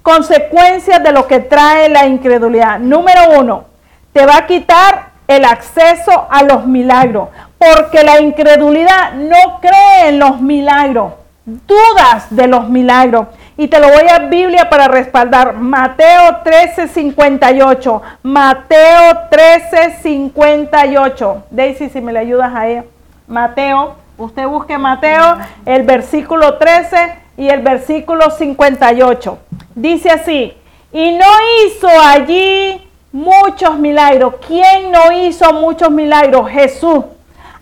Consecuencias 0.00 1.02
de 1.02 1.12
lo 1.12 1.26
que 1.26 1.40
trae 1.40 1.90
la 1.90 2.06
incredulidad. 2.06 2.78
Número 2.78 3.38
uno, 3.38 3.71
te 4.12 4.26
va 4.26 4.38
a 4.38 4.46
quitar 4.46 5.12
el 5.26 5.44
acceso 5.44 6.26
a 6.30 6.42
los 6.42 6.66
milagros, 6.66 7.28
porque 7.58 8.02
la 8.02 8.20
incredulidad 8.20 9.14
no 9.14 9.60
cree 9.60 10.08
en 10.08 10.18
los 10.18 10.40
milagros, 10.40 11.14
dudas 11.44 12.26
de 12.30 12.46
los 12.48 12.68
milagros. 12.68 13.28
Y 13.56 13.68
te 13.68 13.78
lo 13.78 13.88
voy 13.88 14.08
a 14.08 14.18
Biblia 14.20 14.68
para 14.70 14.88
respaldar. 14.88 15.54
Mateo 15.54 16.38
13, 16.42 16.88
58. 16.88 18.02
Mateo 18.22 19.18
13, 19.30 19.98
58. 20.02 21.44
Daisy, 21.50 21.90
si 21.90 22.00
me 22.00 22.12
le 22.12 22.20
ayudas 22.20 22.52
a 22.54 22.66
ella. 22.66 22.84
Mateo, 23.26 23.96
usted 24.16 24.46
busque 24.46 24.78
Mateo, 24.78 25.36
el 25.66 25.82
versículo 25.82 26.58
13 26.58 27.14
y 27.36 27.48
el 27.48 27.60
versículo 27.60 28.30
58. 28.30 29.38
Dice 29.74 30.10
así, 30.10 30.54
y 30.92 31.12
no 31.12 31.26
hizo 31.66 31.88
allí 31.88 32.82
muchos 33.12 33.78
milagros. 33.78 34.34
¿Quién 34.46 34.90
no 34.90 35.12
hizo 35.12 35.52
muchos 35.52 35.90
milagros? 35.90 36.50
Jesús. 36.50 37.04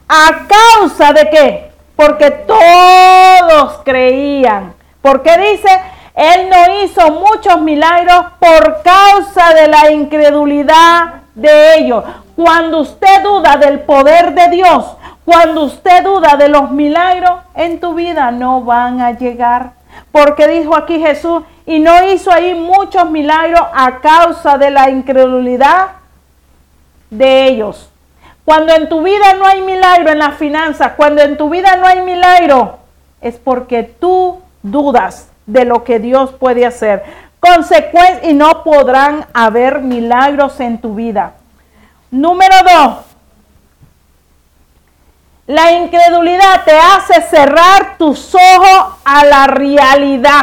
¿A 0.08 0.46
causa 0.46 1.12
de 1.12 1.30
qué? 1.30 1.70
Porque 1.96 2.30
todos 2.30 3.80
creían. 3.84 4.74
¿Por 5.02 5.22
qué 5.22 5.36
dice? 5.38 5.68
Él 6.14 6.48
no 6.50 6.82
hizo 6.82 7.10
muchos 7.12 7.60
milagros 7.60 8.26
por 8.38 8.82
causa 8.82 9.54
de 9.54 9.68
la 9.68 9.90
incredulidad 9.90 11.22
de 11.34 11.78
ellos. 11.78 12.04
Cuando 12.36 12.80
usted 12.80 13.22
duda 13.22 13.56
del 13.56 13.80
poder 13.80 14.34
de 14.34 14.48
Dios, 14.48 14.96
cuando 15.24 15.64
usted 15.64 16.02
duda 16.02 16.36
de 16.36 16.48
los 16.48 16.70
milagros, 16.70 17.40
en 17.54 17.80
tu 17.80 17.94
vida 17.94 18.30
no 18.30 18.62
van 18.62 19.00
a 19.00 19.12
llegar. 19.12 19.79
Porque 20.12 20.48
dijo 20.48 20.74
aquí 20.74 20.98
Jesús, 20.98 21.42
y 21.66 21.78
no 21.78 22.10
hizo 22.10 22.32
ahí 22.32 22.54
muchos 22.54 23.10
milagros 23.10 23.62
a 23.72 24.00
causa 24.00 24.58
de 24.58 24.70
la 24.70 24.90
incredulidad 24.90 25.92
de 27.10 27.46
ellos. 27.46 27.90
Cuando 28.44 28.74
en 28.74 28.88
tu 28.88 29.02
vida 29.02 29.34
no 29.34 29.46
hay 29.46 29.60
milagro 29.62 30.10
en 30.10 30.18
las 30.18 30.34
finanzas, 30.34 30.92
cuando 30.96 31.22
en 31.22 31.36
tu 31.36 31.48
vida 31.48 31.76
no 31.76 31.86
hay 31.86 32.00
milagro, 32.00 32.78
es 33.20 33.36
porque 33.36 33.84
tú 33.84 34.40
dudas 34.62 35.28
de 35.46 35.64
lo 35.64 35.84
que 35.84 35.98
Dios 35.98 36.32
puede 36.32 36.66
hacer. 36.66 37.04
Consecuencia 37.38 38.28
y 38.28 38.34
no 38.34 38.64
podrán 38.64 39.26
haber 39.32 39.80
milagros 39.80 40.58
en 40.60 40.78
tu 40.78 40.94
vida. 40.94 41.34
Número 42.10 42.56
dos, 42.62 42.96
la 45.50 45.72
incredulidad 45.72 46.62
te 46.64 46.78
hace 46.78 47.22
cerrar 47.22 47.98
tus 47.98 48.36
ojos 48.36 48.94
a 49.04 49.24
la 49.24 49.48
realidad. 49.48 50.42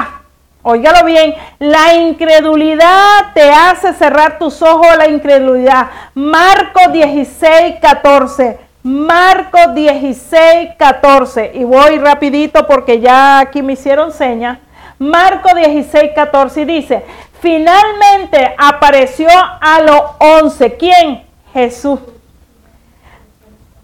Óigalo 0.63 1.05
bien, 1.05 1.33
la 1.59 1.93
incredulidad 1.93 3.31
te 3.33 3.49
hace 3.49 3.93
cerrar 3.93 4.37
tus 4.37 4.61
ojos 4.61 4.85
a 4.85 4.97
la 4.97 5.07
incredulidad. 5.07 5.87
Marcos 6.13 6.91
16, 6.91 7.75
14. 7.81 8.59
Marcos 8.83 9.73
16, 9.73 10.71
14. 10.77 11.51
Y 11.53 11.63
voy 11.63 11.99
rapidito 11.99 12.67
porque 12.67 12.99
ya 12.99 13.39
aquí 13.39 13.61
me 13.61 13.73
hicieron 13.73 14.11
señas. 14.11 14.59
Marcos 14.99 15.55
16, 15.55 16.11
14 16.13 16.61
y 16.61 16.65
dice, 16.65 17.05
finalmente 17.39 18.55
apareció 18.57 19.29
a 19.29 19.79
los 19.79 20.01
once. 20.19 20.75
¿Quién? 20.75 21.23
Jesús. 21.53 21.97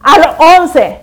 A 0.02 0.18
los 0.18 0.60
once. 0.60 1.03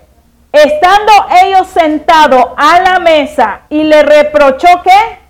Estando 0.51 1.11
ellos 1.43 1.67
sentados 1.67 2.47
a 2.57 2.81
la 2.81 2.99
mesa 2.99 3.61
y 3.69 3.83
le 3.83 4.03
reprochó 4.03 4.67
que 4.83 5.21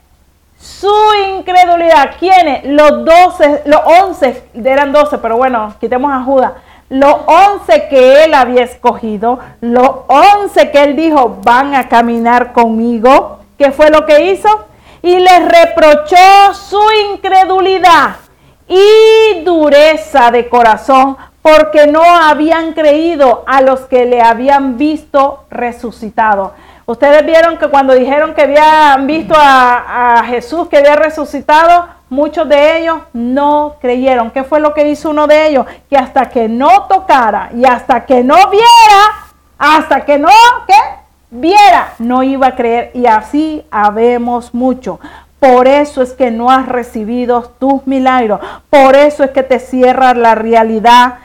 su 0.58 0.94
incredulidad. 1.36 2.16
¿Quiénes? 2.20 2.66
Los 2.66 3.06
doce, 3.06 3.62
los 3.66 3.82
once, 3.86 4.44
eran 4.54 4.92
doce, 4.92 5.18
pero 5.20 5.38
bueno, 5.38 5.74
quitemos 5.80 6.12
a 6.12 6.24
Judas. 6.24 6.54
Los 6.90 7.16
once 7.26 7.88
que 7.88 8.26
él 8.26 8.34
había 8.34 8.64
escogido, 8.64 9.40
los 9.62 9.90
once 10.08 10.72
que 10.72 10.84
él 10.84 10.96
dijo 10.96 11.40
van 11.44 11.74
a 11.74 11.88
caminar 11.88 12.52
conmigo. 12.52 13.40
¿Qué 13.58 13.72
fue 13.72 13.90
lo 13.90 14.06
que 14.06 14.32
hizo? 14.32 14.50
Y 15.02 15.20
les 15.20 15.48
reprochó 15.48 16.54
su 16.54 16.82
incredulidad 17.12 18.16
y 18.68 19.44
dureza 19.44 20.32
de 20.32 20.50
corazón 20.50 21.18
porque 21.42 21.88
no 21.88 22.04
habían 22.04 22.74
creído 22.74 23.44
a 23.48 23.62
los 23.62 23.82
que 23.82 24.06
le 24.06 24.22
habían 24.22 24.78
visto 24.78 25.46
resucitado. 25.50 26.54
Ustedes 26.86 27.26
vieron 27.26 27.58
que 27.58 27.68
cuando 27.68 27.94
dijeron 27.94 28.34
que 28.34 28.42
habían 28.42 29.08
visto 29.08 29.34
a, 29.38 30.24
Jesús 30.26 30.68
que 30.68 30.78
había 30.78 30.96
resucitado, 30.96 31.88
muchos 32.10 32.48
de 32.50 32.80
ellos 32.80 33.00
no 33.14 33.76
creyeron. 33.80 34.32
¿Qué 34.32 34.44
fue 34.44 34.60
lo 34.60 34.74
que 34.74 34.88
hizo 34.90 35.10
uno 35.10 35.26
de 35.26 35.48
ellos? 35.48 35.66
Que 35.90 35.98
hasta 35.98 36.30
que 36.30 36.48
no 36.48 36.84
tocara 36.84 37.50
y 37.56 37.66
hasta 37.66 38.06
que 38.06 38.24
no 38.24 38.36
viera, 38.50 39.32
hasta 39.58 40.06
que 40.06 40.18
no, 40.20 40.30
¿qué? 40.68 40.74
Viera, 41.30 41.94
no 42.00 42.24
iba 42.24 42.48
a 42.48 42.56
creer. 42.56 42.92
Y 42.94 43.06
así 43.06 43.66
habemos 43.72 44.54
mucho. 44.54 45.00
Por 45.40 45.68
eso 45.68 46.02
es 46.02 46.14
que 46.14 46.30
no 46.30 46.52
has 46.52 46.68
recibido 46.68 47.44
tus 47.58 47.88
milagros. 47.88 48.42
Por 48.70 48.96
eso 48.96 49.24
es 49.24 49.32
que 49.32 49.44
te 49.44 49.60
cierra 49.60 50.14
la 50.14 50.36
realidad 50.36 51.20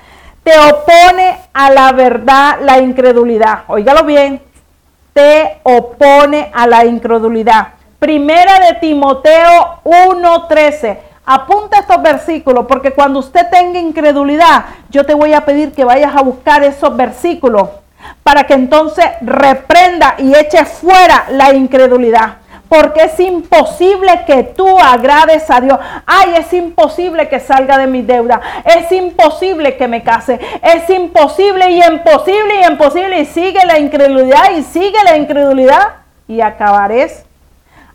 te 0.47 0.57
opone 0.61 1.41
a 1.53 1.71
la 1.71 1.91
verdad 1.91 2.59
la 2.63 2.79
incredulidad. 2.79 3.65
Óigalo 3.67 4.05
bien, 4.05 4.41
te 5.13 5.59
opone 5.65 6.53
a 6.55 6.69
la 6.69 6.85
incredulidad. 6.85 7.71
Primera 7.99 8.61
de 8.61 8.75
Timoteo 8.75 9.81
1:13. 9.83 10.99
Apunta 11.25 11.81
estos 11.81 12.01
versículos 12.01 12.65
porque 12.69 12.93
cuando 12.93 13.19
usted 13.19 13.51
tenga 13.51 13.81
incredulidad, 13.81 14.67
yo 14.89 15.05
te 15.05 15.15
voy 15.15 15.33
a 15.33 15.45
pedir 15.45 15.73
que 15.73 15.85
vayas 15.85 16.15
a 16.15 16.23
buscar 16.23 16.63
esos 16.63 16.97
versículos 16.97 17.69
para 18.23 18.45
que 18.45 18.55
entonces 18.55 19.05
reprenda 19.23 20.15
y 20.17 20.33
eche 20.33 20.65
fuera 20.65 21.25
la 21.31 21.53
incredulidad 21.55 22.37
porque 22.69 23.05
es 23.05 23.21
imposible 23.21 24.25
que 24.27 24.43
tú 24.43 24.79
agrades 24.79 25.51
a 25.51 25.61
Dios. 25.61 25.79
Ay, 26.05 26.35
es 26.39 26.53
imposible 26.53 27.29
que 27.29 27.41
salga 27.41 27.79
de 27.79 27.87
mi 27.87 28.03
deuda. 28.03 28.41
Es 28.65 28.91
imposible 28.93 29.77
que 29.77 29.89
me 29.89 30.03
case. 30.03 30.41
Es 30.63 30.89
imposible 30.91 31.71
y 31.71 31.83
imposible 31.83 32.61
y 32.61 32.71
imposible. 32.71 33.21
Y 33.21 33.27
sigue 33.27 33.65
la 33.67 33.79
incredulidad 33.79 34.51
y 34.57 34.63
sigue 34.63 34.99
la 35.05 35.17
incredulidad 35.17 35.97
y 36.27 36.41
acabaré. 36.41 36.97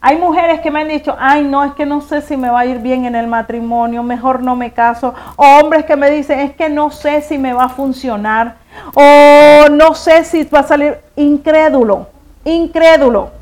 Hay 0.03 0.17
mujeres 0.17 0.61
que 0.61 0.71
me 0.71 0.81
han 0.81 0.87
dicho, 0.87 1.15
ay, 1.19 1.43
no, 1.43 1.63
es 1.63 1.73
que 1.73 1.85
no 1.85 2.01
sé 2.01 2.21
si 2.21 2.35
me 2.35 2.49
va 2.49 2.61
a 2.61 2.65
ir 2.65 2.79
bien 2.79 3.05
en 3.05 3.15
el 3.15 3.27
matrimonio, 3.27 4.01
mejor 4.01 4.41
no 4.41 4.55
me 4.55 4.71
caso. 4.71 5.13
O 5.35 5.45
hombres 5.59 5.85
que 5.85 5.95
me 5.95 6.09
dicen, 6.09 6.39
es 6.39 6.55
que 6.55 6.69
no 6.69 6.89
sé 6.89 7.21
si 7.21 7.37
me 7.37 7.53
va 7.53 7.65
a 7.65 7.69
funcionar. 7.69 8.55
O 8.95 9.69
no 9.69 9.93
sé 9.93 10.23
si 10.23 10.43
va 10.45 10.59
a 10.59 10.63
salir 10.63 10.97
incrédulo, 11.15 12.07
incrédulo 12.45 13.40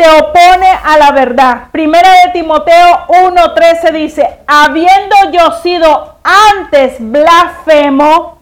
te 0.00 0.08
opone 0.08 0.66
a 0.82 0.96
la 0.96 1.10
verdad. 1.12 1.64
Primera 1.72 2.10
de 2.24 2.30
Timoteo 2.32 3.06
1:13 3.08 3.92
dice, 3.92 4.38
habiendo 4.46 5.14
yo 5.30 5.52
sido 5.60 6.14
antes 6.24 6.96
blasfemo, 6.98 8.38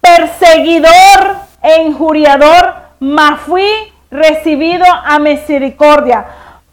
perseguidor 0.00 1.36
e 1.62 1.82
injuriador, 1.82 2.76
mas 2.98 3.40
fui 3.40 3.68
recibido 4.10 4.86
a 4.86 5.18
misericordia. 5.18 6.24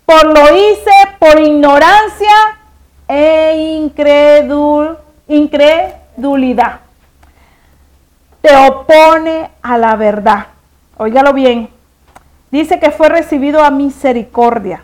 Por 0.06 0.23
lo 0.23 0.56
hice 0.56 0.93
por 1.19 1.38
ignorancia 1.38 2.58
e 3.10 3.82
incredulidad. 5.27 6.80
Te 8.41 8.56
opone 8.56 9.51
a 9.62 9.77
la 9.77 9.97
verdad. 9.97 10.45
Óigalo 10.97 11.34
bien 11.34 11.80
Dice 12.51 12.79
que 12.79 12.91
fue 12.91 13.07
recibido 13.07 13.63
a 13.63 13.71
misericordia, 13.71 14.83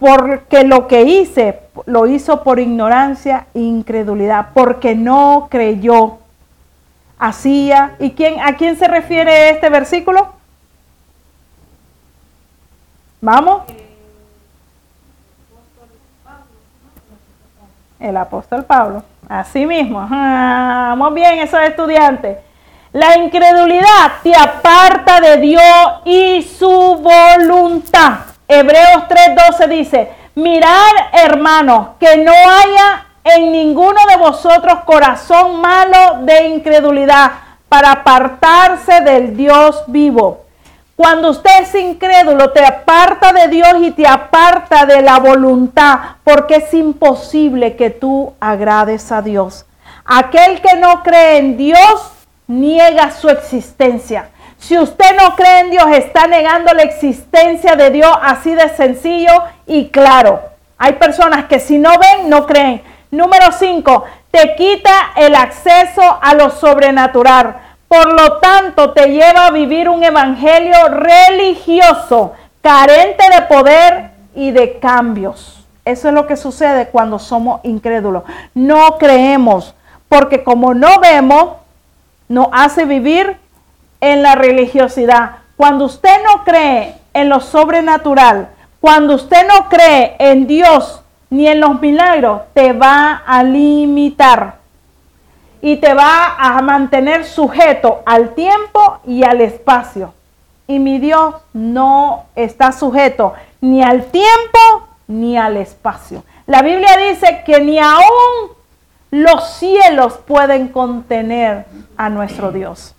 porque 0.00 0.64
lo 0.64 0.88
que 0.88 1.02
hice 1.02 1.60
lo 1.86 2.06
hizo 2.06 2.42
por 2.42 2.58
ignorancia 2.58 3.46
e 3.54 3.60
incredulidad, 3.60 4.48
porque 4.52 4.94
no 4.94 5.46
creyó. 5.50 6.18
Hacía. 7.18 7.96
¿Y 7.98 8.12
quién, 8.12 8.40
a 8.40 8.56
quién 8.56 8.76
se 8.76 8.88
refiere 8.88 9.50
este 9.50 9.68
versículo? 9.68 10.32
Vamos. 13.20 13.62
El 18.00 18.16
apóstol 18.16 18.64
Pablo. 18.64 19.04
Así 19.28 19.64
mismo. 19.66 20.00
vamos 20.08 21.14
bien, 21.14 21.38
esos 21.38 21.60
estudiantes. 21.60 22.38
La 22.92 23.16
incredulidad 23.16 24.14
te 24.24 24.34
aparta 24.34 25.20
de 25.20 25.36
Dios 25.36 25.62
y 26.04 26.42
su 26.42 26.68
voluntad. 26.68 28.14
Hebreos 28.48 29.04
3:12 29.08 29.68
dice, 29.68 30.10
mirad 30.34 30.90
hermanos, 31.12 31.90
que 32.00 32.16
no 32.16 32.32
haya 32.32 33.06
en 33.22 33.52
ninguno 33.52 34.00
de 34.08 34.16
vosotros 34.16 34.80
corazón 34.84 35.60
malo 35.60 36.22
de 36.22 36.48
incredulidad 36.48 37.30
para 37.68 37.92
apartarse 37.92 39.02
del 39.02 39.36
Dios 39.36 39.84
vivo. 39.86 40.46
Cuando 40.96 41.30
usted 41.30 41.62
es 41.62 41.74
incrédulo, 41.76 42.50
te 42.50 42.64
aparta 42.64 43.32
de 43.32 43.46
Dios 43.46 43.74
y 43.82 43.92
te 43.92 44.08
aparta 44.08 44.84
de 44.84 45.00
la 45.00 45.20
voluntad, 45.20 46.16
porque 46.24 46.56
es 46.56 46.74
imposible 46.74 47.76
que 47.76 47.90
tú 47.90 48.34
agrades 48.40 49.12
a 49.12 49.22
Dios. 49.22 49.64
Aquel 50.04 50.60
que 50.60 50.74
no 50.74 51.04
cree 51.04 51.38
en 51.38 51.56
Dios 51.56 52.10
niega 52.50 53.12
su 53.12 53.28
existencia. 53.28 54.30
Si 54.58 54.76
usted 54.76 55.16
no 55.16 55.36
cree 55.36 55.60
en 55.60 55.70
Dios, 55.70 55.86
está 55.92 56.26
negando 56.26 56.74
la 56.74 56.82
existencia 56.82 57.76
de 57.76 57.90
Dios 57.90 58.10
así 58.20 58.54
de 58.54 58.68
sencillo 58.70 59.32
y 59.66 59.88
claro. 59.88 60.40
Hay 60.76 60.94
personas 60.94 61.44
que 61.44 61.60
si 61.60 61.78
no 61.78 61.92
ven, 61.98 62.28
no 62.28 62.46
creen. 62.46 62.82
Número 63.12 63.52
5, 63.52 64.04
te 64.30 64.56
quita 64.56 65.12
el 65.16 65.34
acceso 65.34 66.02
a 66.20 66.34
lo 66.34 66.50
sobrenatural. 66.50 67.56
Por 67.86 68.12
lo 68.12 68.38
tanto, 68.38 68.92
te 68.92 69.08
lleva 69.08 69.46
a 69.46 69.50
vivir 69.50 69.88
un 69.88 70.02
evangelio 70.02 70.88
religioso, 70.88 72.32
carente 72.62 73.24
de 73.34 73.42
poder 73.42 74.10
y 74.34 74.50
de 74.50 74.78
cambios. 74.78 75.66
Eso 75.84 76.08
es 76.08 76.14
lo 76.14 76.26
que 76.26 76.36
sucede 76.36 76.88
cuando 76.88 77.18
somos 77.18 77.60
incrédulos. 77.62 78.24
No 78.54 78.98
creemos, 78.98 79.74
porque 80.08 80.44
como 80.44 80.74
no 80.74 81.00
vemos, 81.00 81.60
nos 82.30 82.46
hace 82.52 82.84
vivir 82.84 83.36
en 84.00 84.22
la 84.22 84.36
religiosidad. 84.36 85.38
Cuando 85.56 85.86
usted 85.86 86.16
no 86.24 86.44
cree 86.44 86.94
en 87.12 87.28
lo 87.28 87.40
sobrenatural, 87.40 88.50
cuando 88.80 89.16
usted 89.16 89.46
no 89.48 89.68
cree 89.68 90.14
en 90.20 90.46
Dios 90.46 91.02
ni 91.28 91.48
en 91.48 91.60
los 91.60 91.80
milagros, 91.80 92.42
te 92.54 92.72
va 92.72 93.24
a 93.26 93.42
limitar 93.42 94.58
y 95.60 95.76
te 95.78 95.92
va 95.92 96.36
a 96.38 96.62
mantener 96.62 97.24
sujeto 97.24 98.00
al 98.06 98.30
tiempo 98.34 99.00
y 99.04 99.24
al 99.24 99.40
espacio. 99.40 100.14
Y 100.68 100.78
mi 100.78 101.00
Dios 101.00 101.34
no 101.52 102.26
está 102.36 102.70
sujeto 102.70 103.34
ni 103.60 103.82
al 103.82 104.04
tiempo 104.04 104.86
ni 105.08 105.36
al 105.36 105.56
espacio. 105.56 106.22
La 106.46 106.62
Biblia 106.62 106.96
dice 107.08 107.42
que 107.44 107.60
ni 107.60 107.80
aún 107.80 108.59
los 109.10 109.54
cielos 109.54 110.18
pueden 110.26 110.68
contener 110.68 111.66
a 111.96 112.08
nuestro 112.08 112.52
Dios. 112.52 112.94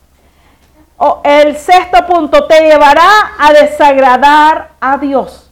el 1.24 1.58
sexto 1.58 2.06
punto 2.06 2.46
te 2.46 2.62
llevará 2.62 3.08
a 3.40 3.54
desagradar 3.54 4.72
a 4.80 4.98
Dios. 4.98 5.52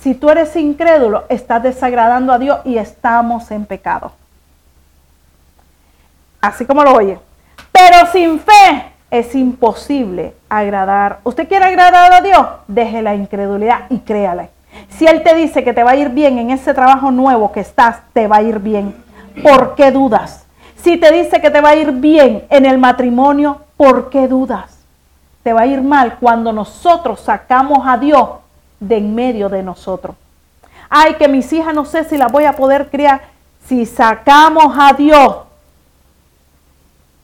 Si 0.00 0.14
tú 0.14 0.30
eres 0.30 0.54
incrédulo, 0.56 1.24
estás 1.28 1.62
desagradando 1.62 2.32
a 2.32 2.38
Dios 2.38 2.60
y 2.64 2.78
estamos 2.78 3.50
en 3.50 3.66
pecado. 3.66 4.12
así 6.40 6.64
como 6.64 6.84
lo 6.84 6.92
oye. 6.92 7.18
Pero 7.72 8.06
sin 8.12 8.38
fe 8.38 8.92
es 9.10 9.34
imposible 9.34 10.34
agradar. 10.48 11.18
¿Usted 11.24 11.48
quiere 11.48 11.64
agradar 11.64 12.12
a 12.12 12.20
Dios? 12.20 12.46
Deje 12.68 13.02
la 13.02 13.14
incredulidad 13.14 13.86
y 13.90 13.98
créale. 13.98 14.50
Si 14.90 15.06
Él 15.06 15.22
te 15.22 15.34
dice 15.34 15.64
que 15.64 15.72
te 15.72 15.82
va 15.82 15.92
a 15.92 15.96
ir 15.96 16.10
bien 16.10 16.38
en 16.38 16.50
ese 16.50 16.72
trabajo 16.72 17.10
nuevo 17.10 17.50
que 17.50 17.60
estás, 17.60 17.98
te 18.12 18.28
va 18.28 18.36
a 18.36 18.42
ir 18.42 18.60
bien. 18.60 18.94
¿Por 19.42 19.74
qué 19.74 19.90
dudas? 19.90 20.46
Si 20.76 20.96
te 20.96 21.10
dice 21.12 21.40
que 21.40 21.50
te 21.50 21.60
va 21.60 21.70
a 21.70 21.76
ir 21.76 21.92
bien 21.92 22.44
en 22.50 22.66
el 22.66 22.78
matrimonio, 22.78 23.60
¿por 23.76 24.10
qué 24.10 24.28
dudas? 24.28 24.78
Te 25.42 25.52
va 25.52 25.62
a 25.62 25.66
ir 25.66 25.82
mal 25.82 26.16
cuando 26.20 26.52
nosotros 26.52 27.20
sacamos 27.20 27.80
a 27.86 27.96
Dios 27.98 28.28
de 28.80 28.96
en 28.98 29.14
medio 29.14 29.48
de 29.48 29.62
nosotros. 29.62 30.16
Ay, 30.88 31.14
que 31.14 31.28
mis 31.28 31.52
hijas 31.52 31.74
no 31.74 31.84
sé 31.84 32.04
si 32.04 32.16
las 32.16 32.30
voy 32.30 32.44
a 32.44 32.54
poder 32.54 32.88
criar. 32.88 33.22
Si 33.66 33.84
sacamos 33.86 34.76
a 34.78 34.92
Dios 34.92 35.38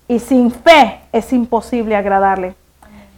y 0.09 0.19
sin 0.19 0.51
fe 0.51 1.01
es 1.13 1.33
imposible 1.33 1.95
agradarle. 1.95 2.55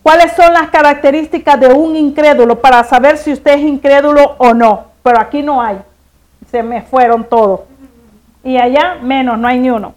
¿Cuáles 0.02 0.32
son 0.34 0.52
las 0.52 0.68
características 0.68 1.58
de 1.58 1.68
un 1.68 1.96
incrédulo 1.96 2.60
para 2.60 2.84
saber 2.84 3.16
si 3.16 3.32
usted 3.32 3.54
es 3.54 3.62
incrédulo 3.62 4.34
o 4.36 4.52
no? 4.52 4.84
Pero 5.02 5.18
aquí 5.18 5.42
no 5.42 5.62
hay. 5.62 5.78
Se 6.50 6.62
me 6.62 6.82
fueron 6.82 7.24
todos. 7.24 7.60
Y 8.44 8.58
allá 8.58 8.98
menos, 9.00 9.38
no 9.38 9.48
hay 9.48 9.58
ni 9.58 9.70
uno. 9.70 9.94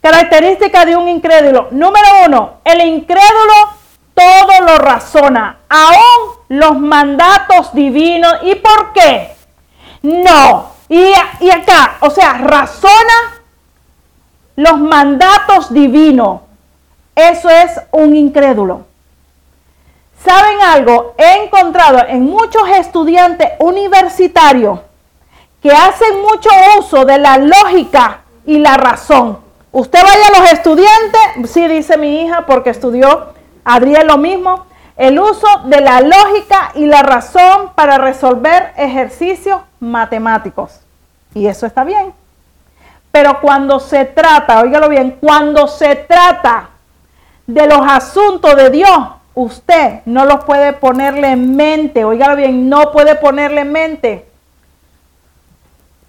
Característica 0.00 0.86
de 0.86 0.96
un 0.96 1.08
incrédulo. 1.08 1.68
Número 1.70 2.06
uno, 2.26 2.54
el 2.64 2.80
incrédulo 2.80 3.52
todo 4.14 4.66
lo 4.66 4.78
razona, 4.78 5.58
aún 5.68 6.34
los 6.48 6.78
mandatos 6.78 7.72
divinos. 7.74 8.34
¿Y 8.42 8.54
por 8.56 8.92
qué? 8.92 9.34
No. 10.02 10.70
Y, 10.88 11.12
y 11.40 11.50
acá, 11.50 11.96
o 12.00 12.10
sea, 12.10 12.34
razona 12.34 13.42
los 14.56 14.78
mandatos 14.78 15.72
divinos. 15.72 16.40
Eso 17.14 17.48
es 17.48 17.80
un 17.92 18.16
incrédulo. 18.16 18.86
¿Saben 20.24 20.60
algo? 20.62 21.14
He 21.16 21.44
encontrado 21.44 22.06
en 22.06 22.24
muchos 22.24 22.68
estudiantes 22.68 23.50
universitarios 23.58 24.80
que 25.62 25.70
hacen 25.70 26.22
mucho 26.22 26.48
uso 26.78 27.04
de 27.04 27.18
la 27.18 27.38
lógica 27.38 28.20
y 28.46 28.58
la 28.58 28.76
razón. 28.76 29.38
Usted 29.72 30.02
vaya 30.02 30.26
a 30.28 30.40
los 30.40 30.52
estudiantes, 30.52 31.50
sí 31.50 31.68
dice 31.68 31.96
mi 31.96 32.22
hija 32.22 32.46
porque 32.46 32.70
estudió 32.70 33.28
Adriel 33.64 34.06
lo 34.06 34.18
mismo, 34.18 34.66
el 34.96 35.18
uso 35.18 35.46
de 35.66 35.80
la 35.80 36.00
lógica 36.00 36.72
y 36.74 36.86
la 36.86 37.02
razón 37.02 37.70
para 37.74 37.98
resolver 37.98 38.72
ejercicios 38.76 39.60
matemáticos. 39.78 40.80
Y 41.34 41.46
eso 41.46 41.66
está 41.66 41.84
bien. 41.84 42.12
Pero 43.12 43.40
cuando 43.40 43.80
se 43.80 44.04
trata, 44.04 44.60
óigalo 44.60 44.88
bien, 44.88 45.18
cuando 45.20 45.68
se 45.68 45.94
trata 45.94 46.70
de 47.46 47.66
los 47.66 47.80
asuntos 47.86 48.56
de 48.56 48.70
Dios, 48.70 48.98
usted 49.34 50.00
no 50.06 50.24
los 50.24 50.44
puede 50.44 50.72
ponerle 50.72 51.32
en 51.32 51.56
mente, 51.56 52.04
óigalo 52.04 52.36
bien, 52.36 52.68
no 52.68 52.92
puede 52.92 53.14
ponerle 53.16 53.62
en 53.62 53.72
mente 53.72 54.29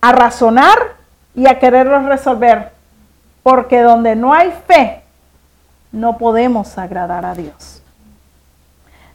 a 0.01 0.11
razonar 0.11 0.77
y 1.35 1.47
a 1.47 1.59
quererlos 1.59 2.05
resolver. 2.05 2.71
Porque 3.43 3.81
donde 3.81 4.15
no 4.15 4.33
hay 4.33 4.51
fe, 4.67 5.01
no 5.91 6.17
podemos 6.17 6.77
agradar 6.77 7.25
a 7.25 7.33
Dios. 7.33 7.81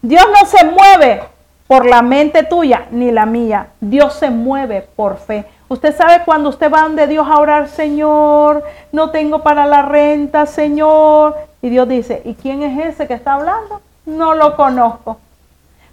Dios 0.03 0.25
no 0.33 0.47
se 0.47 0.65
mueve 0.65 1.23
por 1.67 1.85
la 1.85 2.03
mente 2.03 2.43
tuya 2.45 2.87
ni 2.91 3.11
la 3.11 3.27
mía. 3.27 3.69
Dios 3.81 4.15
se 4.15 4.31
mueve 4.31 4.87
por 4.95 5.19
fe. 5.19 5.47
Usted 5.69 5.97
sabe 5.97 6.25
cuando 6.25 6.51
usted 6.51 6.73
va 6.73 6.83
donde 6.83 7.09
Dios 7.09 7.27
a 7.29 7.39
orar, 7.39 7.69
Señor, 7.69 8.63
no 8.93 9.11
tengo 9.11 9.43
para 9.43 9.67
la 9.67 9.83
renta, 9.83 10.47
Señor. 10.47 11.37
Y 11.61 11.71
Dios 11.71 11.89
dice, 11.89 12.23
¿y 12.25 12.35
quién 12.35 12.63
es 12.63 12.95
ese 12.95 13.09
que 13.09 13.15
está 13.15 13.35
hablando? 13.35 13.81
No 14.05 14.35
lo 14.35 14.55
conozco. 14.55 15.19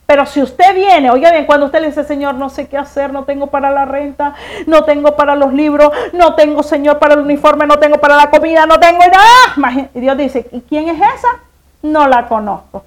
Pero 0.06 0.26
si 0.26 0.42
usted 0.42 0.76
viene, 0.76 1.10
oiga 1.10 1.32
bien, 1.32 1.46
cuando 1.46 1.68
usted 1.68 1.80
le 1.80 1.88
dice, 1.88 2.04
Señor, 2.04 2.36
no 2.36 2.50
sé 2.50 2.68
qué 2.68 2.78
hacer, 2.78 3.14
no 3.14 3.24
tengo 3.24 3.48
para 3.48 3.72
la 3.72 3.86
renta, 3.86 4.34
no 4.68 4.84
tengo 4.84 5.16
para 5.16 5.36
los 5.36 5.54
libros, 5.54 5.92
no 6.12 6.36
tengo, 6.36 6.62
Señor, 6.62 7.00
para 7.00 7.14
el 7.14 7.22
uniforme, 7.22 7.66
no 7.66 7.80
tengo 7.80 7.98
para 7.98 8.18
la 8.18 8.30
comida, 8.30 8.66
no 8.66 8.80
tengo 8.80 9.00
nada. 9.00 9.90
Y 9.94 10.00
Dios 10.02 10.18
dice, 10.18 10.48
¿y 10.52 10.62
quién 10.62 10.90
es 10.90 10.98
esa? 10.98 11.40
No 11.82 12.08
la 12.08 12.28
conozco. 12.28 12.84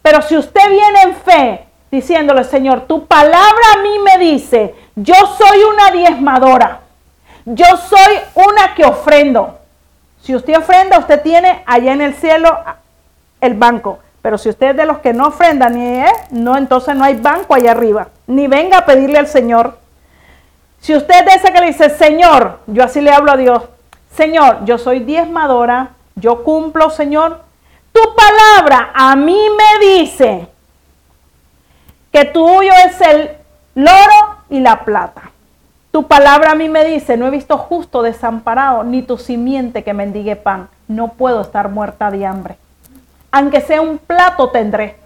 Pero 0.00 0.22
si 0.22 0.36
usted 0.36 0.70
viene 0.70 1.02
en 1.02 1.14
fe, 1.14 1.66
diciéndole, 1.90 2.44
Señor, 2.44 2.82
tu 2.82 3.06
palabra 3.06 3.64
a 3.74 3.82
mí 3.82 3.98
me 3.98 4.18
dice, 4.18 4.74
yo 4.96 5.14
soy 5.14 5.62
una 5.62 5.90
diezmadora, 5.90 6.80
yo 7.44 7.66
soy 7.76 8.18
una 8.34 8.74
que 8.74 8.84
ofrendo. 8.84 9.58
Si 10.22 10.34
usted 10.34 10.56
ofrenda, 10.56 10.98
usted 10.98 11.20
tiene 11.22 11.62
allá 11.66 11.92
en 11.92 12.00
el 12.00 12.14
cielo 12.14 12.58
el 13.40 13.54
banco. 13.54 13.98
Pero 14.24 14.38
si 14.38 14.48
usted 14.48 14.70
es 14.70 14.76
de 14.78 14.86
los 14.86 15.00
que 15.00 15.12
no 15.12 15.26
ofrendan, 15.26 15.74
ni 15.74 16.00
es, 16.00 16.30
no, 16.30 16.56
entonces 16.56 16.96
no 16.96 17.04
hay 17.04 17.14
banco 17.14 17.54
allá 17.54 17.72
arriba. 17.72 18.08
Ni 18.26 18.46
venga 18.46 18.78
a 18.78 18.86
pedirle 18.86 19.18
al 19.18 19.26
Señor. 19.26 19.76
Si 20.80 20.96
usted 20.96 21.14
es 21.18 21.24
de 21.26 21.32
ese 21.32 21.52
que 21.52 21.60
le 21.60 21.66
dice, 21.66 21.90
Señor, 21.90 22.60
yo 22.66 22.84
así 22.84 23.02
le 23.02 23.12
hablo 23.12 23.32
a 23.32 23.36
Dios, 23.36 23.64
Señor, 24.16 24.64
yo 24.64 24.78
soy 24.78 25.00
diezmadora, 25.00 25.90
yo 26.16 26.42
cumplo, 26.42 26.88
Señor. 26.88 27.42
Tu 27.92 28.00
palabra 28.14 28.92
a 28.94 29.14
mí 29.14 29.38
me 29.58 29.86
dice 29.86 30.48
que 32.10 32.24
tuyo 32.24 32.72
es 32.86 32.98
el 33.02 33.30
loro 33.74 34.38
y 34.48 34.58
la 34.60 34.86
plata. 34.86 35.32
Tu 35.90 36.06
palabra 36.06 36.52
a 36.52 36.54
mí 36.54 36.70
me 36.70 36.82
dice, 36.86 37.18
no 37.18 37.26
he 37.26 37.30
visto 37.30 37.58
justo 37.58 38.00
desamparado, 38.00 38.84
ni 38.84 39.02
tu 39.02 39.18
simiente 39.18 39.84
que 39.84 39.92
mendigue 39.92 40.34
pan. 40.34 40.70
No 40.88 41.08
puedo 41.08 41.42
estar 41.42 41.68
muerta 41.68 42.10
de 42.10 42.24
hambre. 42.24 42.56
Aunque 43.36 43.60
sea 43.60 43.80
un 43.80 43.98
plato 43.98 44.50
tendré. 44.50 44.96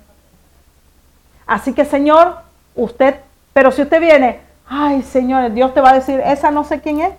Así 1.47 1.73
que 1.73 1.85
Señor, 1.85 2.37
usted, 2.75 3.17
pero 3.53 3.71
si 3.71 3.83
usted 3.83 4.01
viene, 4.01 4.41
ay 4.69 5.03
Señor, 5.03 5.53
Dios 5.53 5.73
te 5.73 5.81
va 5.81 5.91
a 5.91 5.95
decir, 5.95 6.21
esa 6.21 6.51
no 6.51 6.65
sé 6.65 6.81
quién 6.81 7.01
es. 7.01 7.13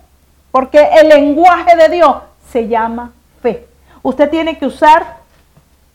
Porque 0.51 0.87
el 1.01 1.09
lenguaje 1.09 1.75
de 1.75 1.89
Dios 1.89 2.17
se 2.51 2.67
llama 2.67 3.11
fe. 3.41 3.67
Usted 4.03 4.29
tiene 4.29 4.57
que 4.57 4.65
usar 4.65 5.17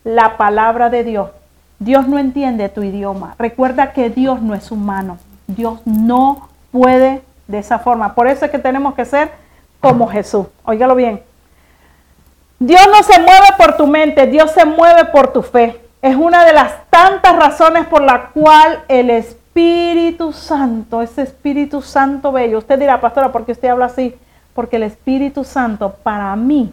la 0.04 0.36
palabra 0.36 0.90
de 0.90 1.04
Dios 1.04 1.28
Dios 1.78 2.08
no 2.08 2.18
entiende 2.18 2.68
tu 2.68 2.82
idioma. 2.82 3.34
Recuerda 3.38 3.92
que 3.92 4.10
Dios 4.10 4.40
no 4.40 4.54
es 4.54 4.70
humano. 4.70 5.18
Dios 5.46 5.80
no 5.84 6.48
puede 6.72 7.22
de 7.46 7.58
esa 7.58 7.78
forma. 7.78 8.14
Por 8.14 8.26
eso 8.26 8.44
es 8.44 8.50
que 8.50 8.58
tenemos 8.58 8.94
que 8.94 9.04
ser 9.04 9.30
como 9.80 10.08
Jesús. 10.08 10.46
Óigalo 10.64 10.94
bien. 10.94 11.22
Dios 12.66 12.80
no 12.90 13.02
se 13.02 13.20
mueve 13.20 13.48
por 13.58 13.76
tu 13.76 13.86
mente, 13.86 14.26
Dios 14.26 14.50
se 14.52 14.64
mueve 14.64 15.04
por 15.06 15.34
tu 15.34 15.42
fe. 15.42 15.78
Es 16.00 16.16
una 16.16 16.46
de 16.46 16.54
las 16.54 16.72
tantas 16.88 17.36
razones 17.36 17.86
por 17.86 18.00
la 18.00 18.30
cual 18.30 18.84
el 18.88 19.10
Espíritu 19.10 20.32
Santo, 20.32 21.02
ese 21.02 21.22
Espíritu 21.22 21.82
Santo 21.82 22.32
bello, 22.32 22.56
usted 22.56 22.78
dirá, 22.78 23.02
pastora, 23.02 23.32
¿por 23.32 23.44
qué 23.44 23.52
usted 23.52 23.68
habla 23.68 23.86
así? 23.86 24.14
Porque 24.54 24.76
el 24.76 24.84
Espíritu 24.84 25.44
Santo 25.44 25.94
para 26.02 26.34
mí 26.36 26.72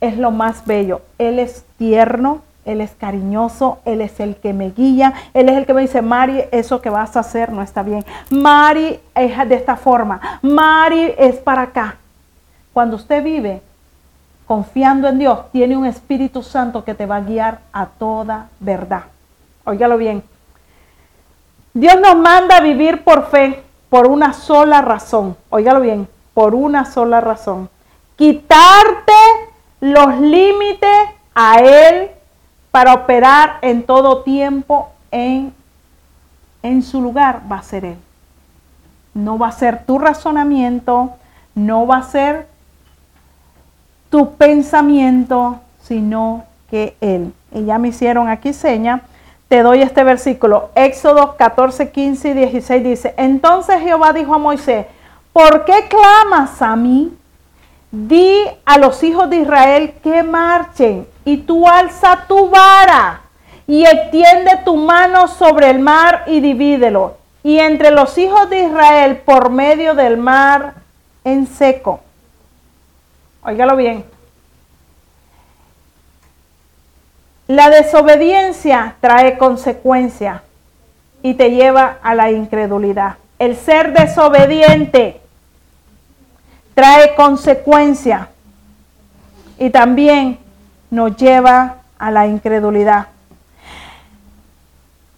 es 0.00 0.18
lo 0.18 0.32
más 0.32 0.66
bello. 0.66 1.02
Él 1.18 1.38
es 1.38 1.64
tierno, 1.78 2.42
él 2.64 2.80
es 2.80 2.90
cariñoso, 2.90 3.78
Él 3.84 4.00
es 4.00 4.18
el 4.18 4.34
que 4.34 4.52
me 4.52 4.70
guía, 4.70 5.14
Él 5.32 5.48
es 5.48 5.56
el 5.56 5.64
que 5.64 5.74
me 5.74 5.82
dice, 5.82 6.02
Mari, 6.02 6.42
eso 6.50 6.82
que 6.82 6.90
vas 6.90 7.16
a 7.16 7.20
hacer 7.20 7.52
no 7.52 7.62
está 7.62 7.84
bien. 7.84 8.04
Mari 8.30 8.98
es 9.14 9.48
de 9.48 9.54
esta 9.54 9.76
forma, 9.76 10.40
Mari 10.42 11.14
es 11.16 11.36
para 11.36 11.62
acá. 11.62 11.98
Cuando 12.72 12.96
usted 12.96 13.22
vive 13.22 13.62
confiando 14.46 15.08
en 15.08 15.18
Dios, 15.18 15.50
tiene 15.52 15.76
un 15.76 15.86
Espíritu 15.86 16.42
Santo 16.42 16.84
que 16.84 16.94
te 16.94 17.06
va 17.06 17.16
a 17.16 17.20
guiar 17.20 17.60
a 17.72 17.86
toda 17.86 18.48
verdad. 18.60 19.04
Óigalo 19.64 19.98
bien. 19.98 20.22
Dios 21.74 22.00
nos 22.00 22.16
manda 22.16 22.56
a 22.56 22.60
vivir 22.60 23.04
por 23.04 23.26
fe 23.26 23.62
por 23.90 24.06
una 24.06 24.32
sola 24.32 24.80
razón. 24.82 25.36
Óigalo 25.50 25.80
bien, 25.80 26.08
por 26.32 26.54
una 26.54 26.84
sola 26.84 27.20
razón. 27.20 27.68
Quitarte 28.14 29.12
los 29.80 30.18
límites 30.20 30.90
a 31.34 31.60
Él 31.60 32.10
para 32.70 32.94
operar 32.94 33.58
en 33.62 33.82
todo 33.84 34.22
tiempo 34.22 34.90
en, 35.10 35.52
en 36.62 36.82
su 36.82 37.00
lugar 37.00 37.42
va 37.50 37.58
a 37.58 37.62
ser 37.62 37.84
Él. 37.84 37.98
No 39.12 39.38
va 39.38 39.48
a 39.48 39.52
ser 39.52 39.84
tu 39.84 39.98
razonamiento, 39.98 41.14
no 41.54 41.86
va 41.86 41.98
a 41.98 42.02
ser 42.02 42.46
tu 44.10 44.34
pensamiento, 44.34 45.60
sino 45.82 46.44
que 46.70 46.96
Él. 47.00 47.32
Y 47.52 47.64
ya 47.64 47.78
me 47.78 47.88
hicieron 47.88 48.28
aquí 48.28 48.52
seña. 48.52 49.02
Te 49.48 49.62
doy 49.62 49.82
este 49.82 50.02
versículo. 50.02 50.70
Éxodo 50.74 51.36
14, 51.36 51.90
15 51.90 52.30
y 52.30 52.32
16 52.34 52.84
dice, 52.84 53.14
entonces 53.16 53.80
Jehová 53.80 54.12
dijo 54.12 54.34
a 54.34 54.38
Moisés, 54.38 54.86
¿por 55.32 55.64
qué 55.64 55.86
clamas 55.88 56.60
a 56.62 56.74
mí? 56.74 57.16
Di 57.92 58.38
a 58.64 58.78
los 58.78 59.02
hijos 59.04 59.30
de 59.30 59.36
Israel 59.36 59.94
que 60.02 60.22
marchen 60.24 61.06
y 61.24 61.38
tú 61.38 61.68
alza 61.68 62.24
tu 62.26 62.50
vara 62.50 63.20
y 63.66 63.84
extiende 63.84 64.60
tu 64.64 64.76
mano 64.76 65.28
sobre 65.28 65.70
el 65.70 65.78
mar 65.78 66.24
y 66.26 66.40
divídelo. 66.40 67.16
Y 67.44 67.60
entre 67.60 67.92
los 67.92 68.18
hijos 68.18 68.50
de 68.50 68.64
Israel 68.64 69.18
por 69.24 69.50
medio 69.50 69.94
del 69.94 70.16
mar 70.16 70.74
en 71.22 71.46
seco. 71.46 72.00
Óigalo 73.46 73.76
bien. 73.76 74.04
La 77.46 77.70
desobediencia 77.70 78.96
trae 79.00 79.38
consecuencia 79.38 80.42
y 81.22 81.34
te 81.34 81.52
lleva 81.52 81.98
a 82.02 82.16
la 82.16 82.32
incredulidad. 82.32 83.18
El 83.38 83.56
ser 83.56 83.92
desobediente 83.92 85.20
trae 86.74 87.14
consecuencia 87.14 88.30
y 89.60 89.70
también 89.70 90.40
nos 90.90 91.16
lleva 91.16 91.76
a 92.00 92.10
la 92.10 92.26
incredulidad. 92.26 93.06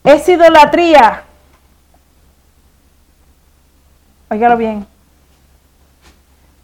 Es 0.04 0.28
idolatría. 0.28 1.22
Óigalo 4.28 4.58
bien. 4.58 4.97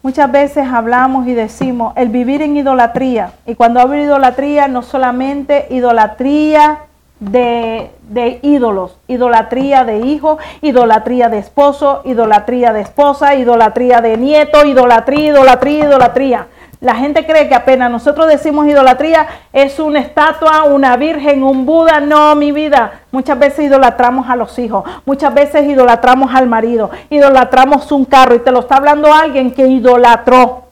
Muchas 0.05 0.31
veces 0.31 0.67
hablamos 0.71 1.25
y 1.25 1.33
decimos 1.33 1.93
el 1.95 2.09
vivir 2.09 2.43
en 2.43 2.55
idolatría. 2.55 3.31
Y 3.47 3.55
cuando 3.55 3.79
hablo 3.79 3.95
de 3.95 4.03
idolatría, 4.03 4.67
no 4.67 4.83
solamente 4.83 5.65
idolatría 5.71 6.81
de, 7.19 7.89
de, 8.09 8.37
ídolos, 8.43 8.99
idolatría 9.07 9.83
de 9.83 10.01
hijo, 10.01 10.37
idolatría 10.61 11.29
de 11.29 11.39
esposo, 11.39 12.03
idolatría 12.05 12.71
de 12.71 12.81
esposa, 12.81 13.33
idolatría 13.33 13.99
de 14.01 14.15
nieto, 14.17 14.63
idolatría, 14.63 15.29
idolatría, 15.29 15.85
idolatría. 15.85 16.47
La 16.81 16.95
gente 16.95 17.25
cree 17.25 17.47
que 17.47 17.55
apenas 17.55 17.89
nosotros 17.89 18.27
decimos 18.27 18.67
idolatría 18.67 19.27
es 19.53 19.79
una 19.79 19.99
estatua, 19.99 20.63
una 20.65 20.97
virgen, 20.97 21.43
un 21.43 21.65
Buda. 21.65 21.99
No, 21.99 22.35
mi 22.35 22.51
vida. 22.51 23.01
Muchas 23.11 23.39
veces 23.39 23.65
idolatramos 23.65 24.29
a 24.29 24.35
los 24.35 24.59
hijos, 24.59 24.83
muchas 25.05 25.33
veces 25.33 25.65
idolatramos 25.65 26.35
al 26.35 26.47
marido, 26.47 26.91
idolatramos 27.09 27.91
un 27.91 28.05
carro 28.05 28.35
y 28.35 28.39
te 28.39 28.51
lo 28.51 28.59
está 28.59 28.75
hablando 28.75 29.13
alguien 29.13 29.51
que 29.51 29.65
idolatró. 29.65 30.65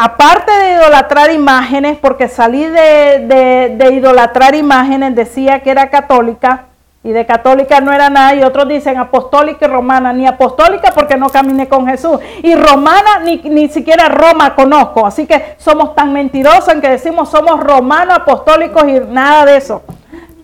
Aparte 0.00 0.52
de 0.52 0.74
idolatrar 0.74 1.32
imágenes, 1.32 1.98
porque 1.98 2.28
salí 2.28 2.64
de, 2.64 3.74
de, 3.76 3.92
idolatrar 3.92 4.54
imágenes, 4.54 5.16
decía 5.16 5.58
que 5.58 5.72
era 5.72 5.90
católica, 5.90 6.66
y 7.04 7.12
de 7.12 7.24
católica 7.26 7.80
no 7.80 7.92
era 7.92 8.10
nada, 8.10 8.34
y 8.34 8.42
otros 8.42 8.68
dicen 8.68 8.98
apostólica 8.98 9.66
y 9.66 9.68
romana, 9.68 10.12
ni 10.12 10.26
apostólica 10.26 10.92
porque 10.92 11.16
no 11.16 11.28
caminé 11.28 11.68
con 11.68 11.86
Jesús, 11.86 12.18
y 12.42 12.54
romana 12.54 13.20
ni, 13.24 13.36
ni 13.36 13.68
siquiera 13.68 14.08
Roma 14.08 14.54
conozco, 14.54 15.06
así 15.06 15.26
que 15.26 15.54
somos 15.58 15.94
tan 15.94 16.12
mentirosos 16.12 16.68
en 16.68 16.80
que 16.80 16.88
decimos 16.90 17.28
somos 17.30 17.60
romanos, 17.60 18.16
apostólicos 18.16 18.84
y 18.88 19.00
nada 19.00 19.44
de 19.46 19.56
eso. 19.56 19.82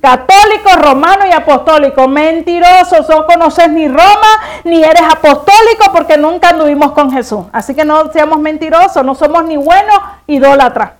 Católicos, 0.00 0.76
romanos 0.82 1.28
y 1.30 1.32
apostólicos, 1.32 2.06
mentirosos, 2.06 3.08
no 3.08 3.24
conoces 3.24 3.70
ni 3.70 3.88
Roma, 3.88 4.60
ni 4.64 4.84
eres 4.84 5.00
apostólico 5.00 5.92
porque 5.94 6.18
nunca 6.18 6.50
anduvimos 6.50 6.92
con 6.92 7.10
Jesús. 7.10 7.46
Así 7.52 7.74
que 7.74 7.86
no 7.86 8.12
seamos 8.12 8.38
mentirosos, 8.38 9.02
no 9.02 9.14
somos 9.14 9.46
ni 9.46 9.56
buenos 9.56 9.96
idólatras. 10.26 10.90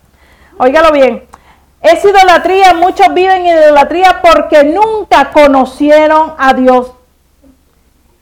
Óigalo 0.56 0.90
bien, 0.90 1.24
es 1.84 2.02
idolatría, 2.02 2.72
muchos 2.72 3.12
viven 3.12 3.44
en 3.44 3.58
idolatría 3.58 4.22
porque 4.22 4.64
nunca 4.64 5.30
conocieron 5.30 6.32
a 6.38 6.54
Dios. 6.54 6.92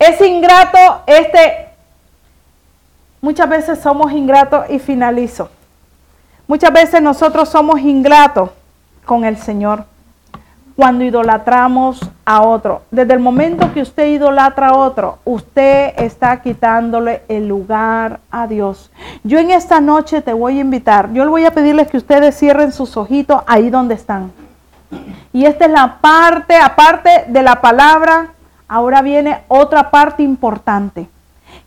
Es 0.01 0.21
ingrato 0.21 0.79
este, 1.07 1.69
muchas 3.21 3.49
veces 3.49 3.79
somos 3.79 4.11
ingratos 4.11 4.69
y 4.69 4.81
finalizo. 4.81 5.49
Muchas 6.49 6.73
veces 6.73 7.01
nosotros 7.01 7.49
somos 7.49 7.79
ingratos 7.81 8.51
con 9.05 9.25
el 9.25 9.39
Señor 9.39 9.85
cuando 10.83 11.05
idolatramos 11.05 12.01
a 12.25 12.43
otro. 12.43 12.83
Desde 12.91 13.13
el 13.13 13.21
momento 13.21 13.73
que 13.73 13.83
usted 13.83 14.09
idolatra 14.09 14.71
a 14.71 14.77
otro, 14.77 15.21
usted 15.25 15.93
está 15.97 16.43
quitándole 16.43 17.23
el 17.29 17.47
lugar 17.47 18.19
a 18.33 18.49
Dios. 18.49 18.91
Yo 19.23 19.39
en 19.39 19.53
esta 19.53 19.81
noche 19.81 20.23
te 20.23 20.33
voy 20.33 20.59
a 20.59 20.63
invitar, 20.63 21.13
yo 21.13 21.23
le 21.23 21.31
voy 21.31 21.45
a 21.45 21.53
pedirles 21.53 21.87
que 21.87 21.99
ustedes 21.99 22.37
cierren 22.37 22.73
sus 22.73 22.97
ojitos 22.97 23.45
ahí 23.47 23.71
donde 23.71 23.95
están. 23.95 24.33
Y 25.33 25.45
esta 25.45 25.67
es 25.67 25.71
la 25.71 25.99
parte, 26.01 26.57
aparte 26.57 27.27
de 27.29 27.43
la 27.45 27.61
palabra, 27.61 28.33
ahora 28.67 29.03
viene 29.03 29.43
otra 29.47 29.89
parte 29.89 30.25
importante, 30.25 31.09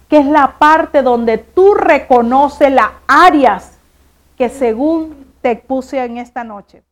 que 0.10 0.18
es 0.18 0.26
la 0.26 0.56
parte 0.60 1.04
donde 1.04 1.38
tú 1.38 1.74
reconoces 1.74 2.70
las 2.70 2.90
áreas 3.08 3.78
que 4.38 4.50
según 4.50 5.16
te 5.42 5.56
puse 5.56 6.04
en 6.04 6.18
esta 6.18 6.44
noche. 6.44 6.84